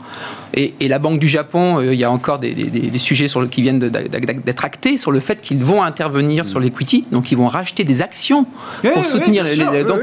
Et, 0.54 0.74
la 0.88 1.00
Banque 1.00 1.20
du 1.20 1.28
Japon, 1.28 1.80
euh, 1.80 1.94
il 1.94 2.00
y 2.00 2.04
a 2.04 2.12
encore 2.12 2.40
des, 2.40 2.98
sujets 2.98 3.28
sur 3.28 3.42
le, 3.42 3.48
qui 3.48 3.62
viennent 3.62 3.80
d'être 3.80 4.66
actés 4.66 4.98
sur 4.98 5.12
le 5.12 5.20
fait 5.20 5.42
qu'ils 5.42 5.64
vont 5.64 5.84
intervenir 5.84 6.46
sur 6.46 6.60
l'equity, 6.60 7.06
donc 7.12 7.32
ils 7.32 7.38
vont 7.38 7.48
racheter 7.48 7.84
des 7.84 8.02
actions 8.02 8.46
pour 8.94 9.06
soutenir 9.06 9.44
les, 9.44 9.84
donc, 9.84 10.02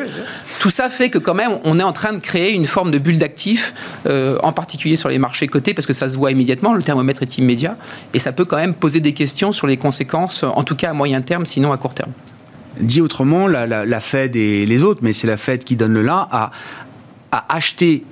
tout 0.61 0.71
ça 0.71 0.89
fait 0.89 1.11
que 1.11 1.19
quand 1.19 1.35
même, 1.35 1.59
on 1.65 1.79
est 1.79 1.83
en 1.83 1.93
train 1.93 2.13
de 2.13 2.19
créer 2.19 2.53
une 2.53 2.67
forme 2.67 2.91
de 2.91 2.99
bulle 2.99 3.19
d'actifs, 3.19 3.75
euh, 4.07 4.39
en 4.43 4.53
particulier 4.53 4.97
sur 4.97 5.09
les 5.09 5.19
marchés 5.19 5.47
cotés, 5.47 5.75
parce 5.75 5.87
que 5.87 5.93
ça 5.93 6.09
se 6.09 6.17
voit 6.17 6.31
immédiatement, 6.31 6.75
le 6.75 6.83
thermomètre 6.83 7.23
est 7.23 7.39
immédiat, 7.39 7.77
et 8.15 8.19
ça 8.19 8.33
peut 8.33 8.45
quand 8.45 8.57
même 8.57 8.75
poser 8.75 9.01
des 9.01 9.13
questions 9.13 9.53
sur 9.53 9.67
les 9.67 9.77
conséquences, 9.77 10.45
en 10.45 10.65
tout 10.65 10.77
cas 10.77 10.91
à 10.91 10.93
moyen 10.93 11.21
terme, 11.23 11.47
sinon 11.47 11.73
à 11.73 11.77
court 11.77 11.95
terme. 11.95 12.13
Dit 12.81 13.01
autrement, 13.01 13.47
la, 13.49 14.01
Fed 14.01 14.35
et 14.37 14.67
les 14.67 14.83
autres, 14.83 15.01
mais 15.03 15.13
c'est 15.13 15.27
la 15.27 15.37
Fed 15.37 15.65
qui 15.65 15.77
donne 15.77 15.93
le 15.93 16.03
là, 16.03 16.29
à, 16.31 16.51
à 17.31 17.55
acheter 17.55 18.05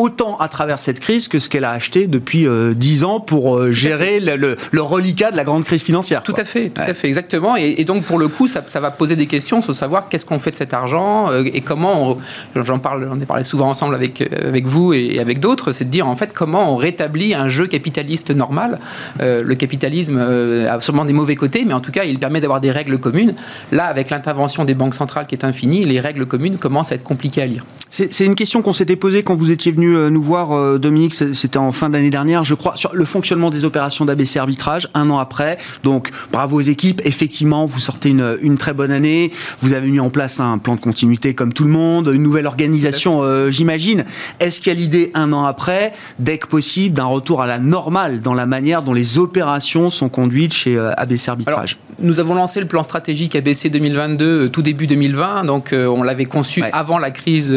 autant 0.00 0.36
à 0.38 0.48
travers 0.48 0.80
cette 0.80 0.98
crise 0.98 1.28
que 1.28 1.38
ce 1.38 1.48
qu'elle 1.48 1.64
a 1.64 1.72
acheté 1.72 2.06
depuis 2.06 2.46
euh, 2.46 2.72
10 2.74 3.04
ans 3.04 3.20
pour 3.20 3.56
euh, 3.56 3.70
gérer 3.70 4.18
le, 4.18 4.36
le, 4.36 4.56
le, 4.70 4.82
reliquat 4.82 5.30
de 5.30 5.36
la 5.36 5.44
grande 5.44 5.64
crise 5.64 5.82
financière. 5.82 6.22
Tout 6.22 6.32
quoi. 6.32 6.42
à 6.42 6.46
fait, 6.46 6.70
tout 6.70 6.80
ouais. 6.80 6.90
à 6.90 6.94
fait, 6.94 7.06
exactement. 7.06 7.56
Et, 7.56 7.74
et, 7.78 7.84
donc 7.84 8.04
pour 8.04 8.18
le 8.18 8.28
coup, 8.28 8.46
ça, 8.46 8.62
ça 8.66 8.80
va 8.80 8.90
poser 8.90 9.14
des 9.14 9.26
questions 9.26 9.60
sur 9.60 9.74
savoir 9.74 10.08
qu'est-ce 10.08 10.24
qu'on 10.24 10.38
fait 10.38 10.52
de 10.52 10.56
cet 10.56 10.72
argent 10.72 11.30
euh, 11.30 11.44
et 11.52 11.60
comment. 11.60 12.16
J'en 12.56 12.78
parle, 12.78 13.08
on 13.12 13.20
a 13.20 13.26
parlé 13.26 13.44
souvent 13.44 13.68
ensemble 13.68 13.94
avec 13.94 14.22
avec 14.32 14.66
vous 14.66 14.92
et 14.92 15.18
avec 15.18 15.38
d'autres, 15.38 15.72
c'est 15.72 15.84
de 15.84 15.90
dire 15.90 16.08
en 16.08 16.16
fait 16.16 16.32
comment 16.32 16.72
on 16.72 16.76
rétablit 16.76 17.34
un 17.34 17.48
jeu 17.48 17.66
capitaliste 17.66 18.30
normal. 18.30 18.78
Euh, 19.20 19.42
le 19.44 19.54
capitalisme 19.54 20.18
a 20.18 20.80
sûrement 20.80 21.04
des 21.04 21.12
mauvais 21.12 21.36
côtés, 21.36 21.64
mais 21.66 21.74
en 21.74 21.80
tout 21.80 21.92
cas, 21.92 22.04
il 22.04 22.18
permet 22.18 22.40
d'avoir 22.40 22.60
des 22.60 22.70
règles 22.70 22.98
communes. 22.98 23.34
Là, 23.72 23.84
avec 23.84 24.10
l'intervention 24.10 24.64
des 24.64 24.74
banques 24.74 24.94
centrales 24.94 25.26
qui 25.26 25.34
est 25.34 25.44
infinie, 25.44 25.84
les 25.84 26.00
règles 26.00 26.26
communes 26.26 26.58
commencent 26.58 26.92
à 26.92 26.94
être 26.94 27.04
compliquées 27.04 27.42
à 27.42 27.46
lire. 27.46 27.64
C'est 27.90 28.24
une 28.24 28.36
question 28.36 28.62
qu'on 28.62 28.72
s'était 28.72 28.96
posée 28.96 29.22
quand 29.22 29.34
vous 29.34 29.50
étiez 29.50 29.72
venu 29.72 29.96
nous 30.10 30.22
voir, 30.22 30.78
Dominique, 30.78 31.14
c'était 31.14 31.58
en 31.58 31.72
fin 31.72 31.90
d'année 31.90 32.10
dernière, 32.10 32.44
je 32.44 32.54
crois, 32.54 32.76
sur 32.76 32.94
le 32.94 33.04
fonctionnement 33.04 33.50
des 33.50 33.64
opérations 33.64 34.04
d'ABC 34.04 34.36
arbitrage, 34.36 34.88
un 34.94 35.10
an 35.10 35.18
après. 35.18 35.58
Donc, 35.82 36.10
bravo 36.30 36.58
aux 36.58 36.60
équipes. 36.60 37.00
Effectivement, 37.04 37.66
vous 37.66 37.80
sortez 37.80 38.10
une, 38.10 38.38
une, 38.42 38.56
très 38.58 38.72
bonne 38.72 38.92
année. 38.92 39.32
Vous 39.58 39.72
avez 39.72 39.88
mis 39.88 40.00
en 40.00 40.10
place 40.10 40.38
un 40.38 40.58
plan 40.58 40.76
de 40.76 40.80
continuité 40.80 41.34
comme 41.34 41.52
tout 41.52 41.64
le 41.64 41.70
monde, 41.70 42.10
une 42.14 42.22
nouvelle 42.22 42.46
organisation, 42.46 43.22
euh, 43.22 43.50
j'imagine. 43.50 44.04
Est-ce 44.38 44.60
qu'il 44.60 44.72
y 44.72 44.76
a 44.76 44.78
l'idée, 44.78 45.10
un 45.14 45.32
an 45.32 45.44
après, 45.44 45.92
dès 46.18 46.38
que 46.38 46.46
possible, 46.46 46.94
d'un 46.94 47.04
retour 47.04 47.42
à 47.42 47.46
la 47.46 47.58
normale 47.58 48.20
dans 48.20 48.34
la 48.34 48.46
manière 48.46 48.82
dont 48.82 48.92
les 48.92 49.18
opérations 49.18 49.90
sont 49.90 50.08
conduites 50.08 50.52
chez 50.52 50.76
euh, 50.76 50.92
ABC 50.96 51.30
arbitrage? 51.30 51.78
Alors, 51.78 51.89
Nous 52.02 52.18
avons 52.18 52.34
lancé 52.34 52.60
le 52.60 52.66
plan 52.66 52.82
stratégique 52.82 53.36
ABC 53.36 53.68
2022 53.68 54.24
euh, 54.24 54.48
tout 54.48 54.62
début 54.62 54.86
2020. 54.86 55.44
Donc, 55.44 55.74
on 55.74 56.02
l'avait 56.02 56.24
conçu 56.24 56.62
ouais. 56.62 56.70
avant 56.72 56.98
la 56.98 57.10
crise 57.10 57.52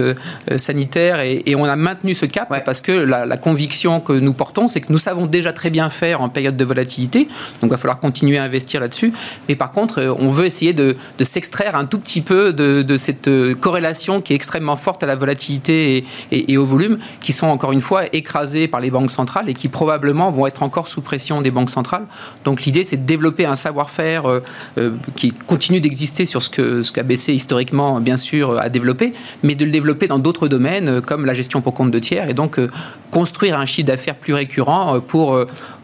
sanitaire 0.58 1.22
et, 1.22 1.44
et, 1.46 1.56
on 1.56 1.64
a 1.64 1.76
maintenu 1.76 2.14
ce 2.14 2.26
cap 2.26 2.52
ouais. 2.52 2.62
parce 2.66 2.82
que 2.82 2.92
la, 2.92 3.26
la 3.26 3.38
conviction 3.38 4.02
que 4.02 4.12
nous 4.12 4.34
portons, 4.34 4.68
c'est 4.68 4.82
que 4.82 4.92
nous 4.92 4.98
savons 4.98 5.28
déjà 5.28 5.54
très 5.54 5.70
bien 5.70 5.90
faire 5.90 6.22
en 6.22 6.28
période 6.28 6.58
de 6.58 6.66
volatilité. 6.66 7.28
Donc, 7.62 7.64
il 7.64 7.70
va 7.70 7.78
falloir 7.78 8.00
continuer 8.00 8.38
à 8.38 8.44
investir 8.44 8.82
là-dessus. 8.82 9.14
Mais 9.48 9.56
par 9.56 9.72
contre, 9.72 10.16
on 10.20 10.28
veut 10.28 10.46
essayer 10.46 10.74
de, 10.74 10.98
de 11.18 11.24
s'extraire 11.24 11.76
un 11.76 11.86
tout 11.86 12.00
petit 12.00 12.22
peu 12.22 12.52
de, 12.52 12.82
de, 12.82 12.98
cette 12.98 13.30
corrélation 13.62 14.20
qui 14.22 14.34
est 14.34 14.36
extrêmement 14.36 14.76
forte 14.76 15.04
à 15.04 15.08
la 15.08 15.16
volatilité 15.16 15.98
et, 15.98 16.06
et, 16.32 16.52
et, 16.54 16.58
au 16.58 16.66
volume, 16.66 16.98
qui 17.22 17.32
sont 17.32 17.48
encore 17.48 17.72
une 17.72 17.82
fois 17.82 18.04
écrasés 18.14 18.68
par 18.68 18.82
les 18.82 18.92
banques 18.92 19.12
centrales 19.12 19.50
et 19.50 19.54
qui 19.54 19.70
probablement 19.70 20.32
vont 20.32 20.48
être 20.48 20.64
encore 20.64 20.88
sous 20.88 21.02
pression 21.02 21.42
des 21.42 21.52
banques 21.52 21.70
centrales. 21.70 22.06
Donc, 22.44 22.64
l'idée, 22.64 22.84
c'est 22.84 22.98
de 22.98 23.06
développer 23.06 23.46
un 23.46 23.56
savoir-faire 23.56 24.33
euh, 24.34 24.40
euh, 24.78 24.92
qui 25.16 25.32
continue 25.32 25.80
d'exister 25.80 26.26
sur 26.26 26.42
ce 26.42 26.50
que 26.50 26.84
ce 26.84 26.92
qu'ABC 26.92 27.30
historiquement, 27.30 28.00
bien 28.00 28.18
sûr, 28.18 28.60
a 28.60 28.70
développé, 28.70 29.14
mais 29.44 29.56
de 29.56 29.66
le 29.66 29.72
développer 29.72 30.08
dans 30.08 30.20
d'autres 30.20 30.48
domaines 30.48 31.02
comme 31.02 31.26
la 31.26 31.34
gestion 31.34 31.62
pour 31.62 31.74
compte 31.74 31.92
de 31.92 32.00
tiers 32.00 32.30
et 32.30 32.34
donc 32.34 32.60
euh, 32.60 32.68
construire 33.12 33.60
un 33.60 33.66
chiffre 33.66 33.88
d'affaires 33.88 34.16
plus 34.16 34.34
récurrent 34.34 35.00
pour 35.00 35.38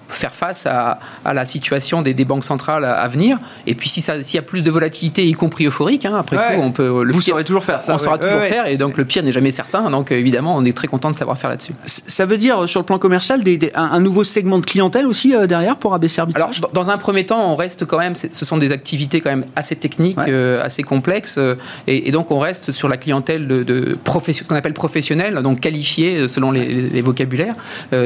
faire 0.10 0.36
face 0.36 0.66
à, 0.66 1.00
à 1.26 1.34
la 1.34 1.46
situation 1.46 2.02
des, 2.02 2.14
des, 2.14 2.26
banques 2.26 2.44
centrales 2.44 2.86
à, 2.86 3.08
venir. 3.08 3.38
Et 3.68 3.76
puis, 3.76 3.90
s'il 3.90 4.04
si 4.24 4.36
y 4.36 4.40
a 4.40 4.42
plus 4.42 4.64
de 4.64 4.72
volatilité, 4.72 5.26
y 5.26 5.34
compris 5.34 5.66
euphorique, 5.66 6.06
hein, 6.06 6.16
après 6.18 6.38
ouais, 6.38 6.56
tout, 6.56 6.62
on 6.62 6.72
peut 6.72 7.04
le 7.04 7.14
Vous 7.14 7.20
pire, 7.20 7.34
saurez 7.34 7.44
toujours 7.44 7.64
faire 7.64 7.82
ça. 7.82 7.96
On 7.96 7.98
saura 7.98 8.18
ouais, 8.18 8.20
toujours 8.20 8.42
faire, 8.42 8.66
et 8.68 8.78
donc 8.78 8.98
le 8.98 9.06
pire 9.06 9.24
n'est 9.24 9.32
jamais 9.32 9.52
certain. 9.52 9.90
Donc, 9.90 10.12
évidemment, 10.12 10.56
on 10.56 10.66
est 10.66 10.76
très 10.76 10.88
content 10.88 11.12
de 11.12 11.16
savoir 11.16 11.38
faire 11.38 11.50
là-dessus. 11.50 11.74
Ça 11.86 12.26
veut 12.26 12.38
dire, 12.38 12.68
sur 12.68 12.80
le 12.80 12.86
plan 12.86 13.00
commercial, 13.00 13.44
des, 13.44 13.58
des, 13.58 13.72
un, 13.76 13.84
un, 13.84 14.00
nouveau 14.00 14.24
segment 14.24 14.60
de 14.60 14.66
clientèle 14.66 15.08
aussi 15.08 15.36
euh, 15.36 15.48
derrière 15.48 15.78
pour 15.78 15.94
ABC 15.94 16.22
Arbitrage? 16.22 16.60
Alors, 16.60 16.72
dans 16.72 16.90
un 16.90 16.98
premier 16.98 17.26
temps, 17.26 17.52
on 17.52 17.56
reste 17.56 17.86
quand 17.86 17.98
même, 17.98 18.16
ce 18.16 18.46
sont 18.46 18.58
des 18.58 18.72
activités 18.72 19.22
quand 19.22 19.30
même 19.30 19.46
assez 19.56 19.76
techniques, 19.76 20.18
euh, 20.28 20.64
assez 20.64 20.84
complexes, 20.84 21.38
euh, 21.38 21.56
et, 21.88 22.08
et, 22.08 22.12
donc 22.12 22.32
on 22.32 22.40
reste 22.40 22.72
sur 22.72 22.88
la 22.88 22.98
clientèle 22.98 23.48
de, 23.48 23.64
de 23.64 23.98
profession, 24.04 24.46
qu'on 24.48 24.56
appelle 24.56 24.74
professionnelle, 24.74 25.36
donc 25.44 25.60
qualifiée 25.60 26.28
selon 26.28 26.52
les 26.52 27.02
vocabulaires. 27.02 27.56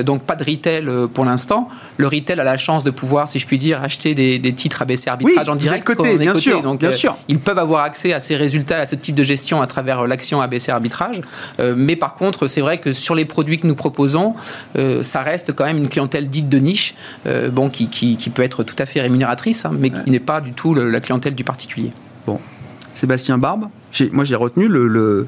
donc, 0.04 0.24
pas 0.24 0.36
de 0.36 0.44
retail 0.44 0.88
pour 1.14 1.26
l'instant. 1.26 1.70
Le 1.98 2.08
retail 2.08 2.40
a 2.40 2.44
la 2.44 2.58
chance 2.58 2.84
de 2.84 2.92
pouvoir, 2.92 3.30
si 3.30 3.40
je 3.40 3.46
puis 3.46 3.60
dire, 3.60 3.82
acheter 3.82 4.14
des, 4.16 4.40
des 4.40 4.54
titres 4.54 4.82
ABC 4.82 5.10
arbitrage 5.10 5.48
oui, 5.48 5.54
en 5.54 5.56
direct. 5.56 5.84
Côté, 5.86 6.18
bien, 6.18 6.32
côté. 6.32 6.42
Sûr, 6.42 6.62
Donc, 6.62 6.80
bien 6.80 6.90
euh, 6.90 6.94
sûr. 6.94 7.18
Ils 7.28 7.40
peuvent 7.40 7.60
avoir 7.60 7.84
accès 7.84 8.14
à 8.14 8.20
ces 8.20 8.36
résultats, 8.36 8.80
à 8.80 8.86
ce 8.86 8.96
type 8.96 9.16
de 9.16 9.24
gestion 9.24 9.62
à 9.62 9.68
travers 9.68 10.02
euh, 10.02 10.08
l'action 10.08 10.42
ABC 10.42 10.72
arbitrage. 10.72 11.22
Euh, 11.60 11.74
mais 11.78 11.96
par 11.96 12.16
contre, 12.16 12.48
c'est 12.48 12.62
vrai 12.62 12.80
que 12.80 12.92
sur 12.92 13.16
les 13.16 13.26
produits 13.26 13.60
que 13.60 13.68
nous 13.68 13.76
proposons, 13.76 14.34
euh, 14.78 15.04
ça 15.04 15.22
reste 15.22 15.54
quand 15.54 15.66
même 15.66 15.78
une 15.78 15.90
clientèle 15.90 16.30
dite 16.30 16.50
de 16.50 16.60
niche, 16.60 16.96
bon, 17.52 17.70
qui, 17.70 17.88
qui, 17.88 18.18
qui, 18.18 18.30
peut 18.30 18.44
être 18.44 18.64
tout 18.64 18.76
à 18.80 18.86
fait 18.86 19.02
rémunératrice, 19.02 19.66
hein, 19.66 19.72
mais 19.78 19.90
qui 19.90 20.10
n'est 20.10 20.20
pas 20.20 20.42
du 20.42 20.54
tout 20.54 20.74
le, 20.74 20.90
la 20.90 21.00
clientèle 21.00 21.36
du 21.36 21.44
particulier. 21.44 21.92
Bon. 22.26 22.40
Sébastien 22.94 23.38
Barbe, 23.38 23.66
moi 24.12 24.24
j'ai 24.24 24.36
retenu 24.36 24.68
le, 24.68 24.88
le 24.88 25.28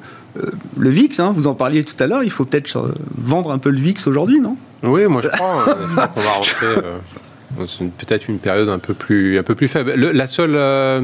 le 0.77 0.89
VIX, 0.89 1.19
hein, 1.19 1.31
vous 1.33 1.47
en 1.47 1.53
parliez 1.53 1.83
tout 1.83 2.01
à 2.03 2.07
l'heure, 2.07 2.23
il 2.23 2.31
faut 2.31 2.45
peut-être 2.45 2.93
vendre 3.17 3.51
un 3.51 3.57
peu 3.57 3.69
le 3.69 3.79
VIX 3.79 4.07
aujourd'hui, 4.07 4.39
non? 4.39 4.57
Oui, 4.83 5.05
moi 5.05 5.21
je 5.23 5.27
crois, 5.35 5.65
euh, 5.67 5.73
qu'on 6.07 6.21
va 6.21 6.29
rentrer 6.31 6.65
euh, 6.65 7.87
peut-être 7.97 8.27
une 8.29 8.39
période 8.39 8.69
un 8.69 8.79
peu 8.79 8.93
plus, 8.93 9.37
un 9.37 9.43
peu 9.43 9.55
plus 9.55 9.67
faible. 9.67 9.93
Le, 9.95 10.11
la 10.11 10.27
seule 10.27 10.55
euh, 10.55 11.01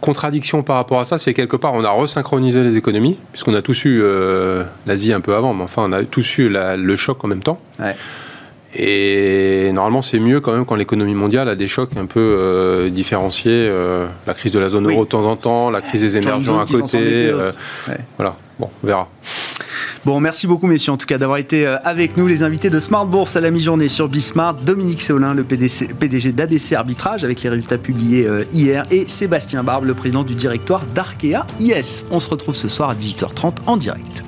contradiction 0.00 0.62
par 0.62 0.76
rapport 0.76 1.00
à 1.00 1.04
ça, 1.04 1.18
c'est 1.18 1.34
quelque 1.34 1.56
part 1.56 1.74
on 1.74 1.84
a 1.84 1.90
resynchronisé 1.90 2.62
les 2.62 2.76
économies, 2.76 3.18
puisqu'on 3.32 3.54
a 3.54 3.62
tous 3.62 3.84
eu 3.84 4.00
euh, 4.02 4.64
l'Asie 4.86 5.12
un 5.12 5.20
peu 5.20 5.34
avant, 5.34 5.54
mais 5.54 5.64
enfin 5.64 5.84
on 5.86 5.92
a 5.92 6.02
tous 6.04 6.38
eu 6.38 6.48
la, 6.48 6.76
le 6.76 6.96
choc 6.96 7.24
en 7.24 7.28
même 7.28 7.42
temps. 7.42 7.60
Ouais. 7.78 7.94
Et 8.74 9.70
normalement, 9.72 10.00
c'est 10.00 10.18
mieux 10.18 10.40
quand 10.40 10.52
même 10.52 10.64
quand 10.64 10.76
l'économie 10.76 11.14
mondiale 11.14 11.48
a 11.48 11.54
des 11.54 11.68
chocs 11.68 11.94
un 11.96 12.06
peu 12.06 12.20
euh, 12.20 12.88
différenciés. 12.88 13.68
Euh, 13.68 14.06
la 14.26 14.32
crise 14.32 14.52
de 14.52 14.58
la 14.58 14.70
zone 14.70 14.86
oui. 14.86 14.94
euro 14.94 15.04
de 15.04 15.10
temps 15.10 15.26
en 15.26 15.36
temps, 15.36 15.68
la 15.68 15.82
crise 15.82 16.00
des 16.00 16.16
émergents 16.16 16.58
à 16.58 16.66
côté. 16.66 16.98
Euh, 16.98 17.52
ouais. 17.88 17.98
Voilà, 18.16 18.36
bon, 18.62 18.70
on 18.82 18.86
verra. 18.86 19.08
Bon, 20.04 20.18
merci 20.18 20.48
beaucoup, 20.48 20.66
messieurs, 20.66 20.92
en 20.92 20.96
tout 20.96 21.06
cas, 21.06 21.18
d'avoir 21.18 21.38
été 21.38 21.64
euh, 21.64 21.76
avec 21.84 22.16
nous, 22.16 22.26
les 22.26 22.42
invités 22.42 22.70
de 22.70 22.80
Smart 22.80 23.06
Bourse 23.06 23.36
à 23.36 23.40
la 23.40 23.52
mi-journée 23.52 23.88
sur 23.88 24.08
Bismart. 24.08 24.54
Dominique 24.54 25.00
Séolin, 25.00 25.32
le 25.32 25.44
PDG 25.44 26.32
d'ABC 26.32 26.72
Arbitrage, 26.72 27.22
avec 27.22 27.42
les 27.42 27.50
résultats 27.50 27.78
publiés 27.78 28.26
euh, 28.26 28.44
hier, 28.52 28.84
et 28.90 29.06
Sébastien 29.06 29.62
Barbe, 29.62 29.84
le 29.84 29.94
président 29.94 30.24
du 30.24 30.34
directoire 30.34 30.84
d'Arkea 30.86 31.46
IS. 31.60 32.04
On 32.10 32.18
se 32.18 32.28
retrouve 32.28 32.56
ce 32.56 32.68
soir 32.68 32.90
à 32.90 32.94
18h30 32.94 33.58
en 33.66 33.76
direct. 33.76 34.24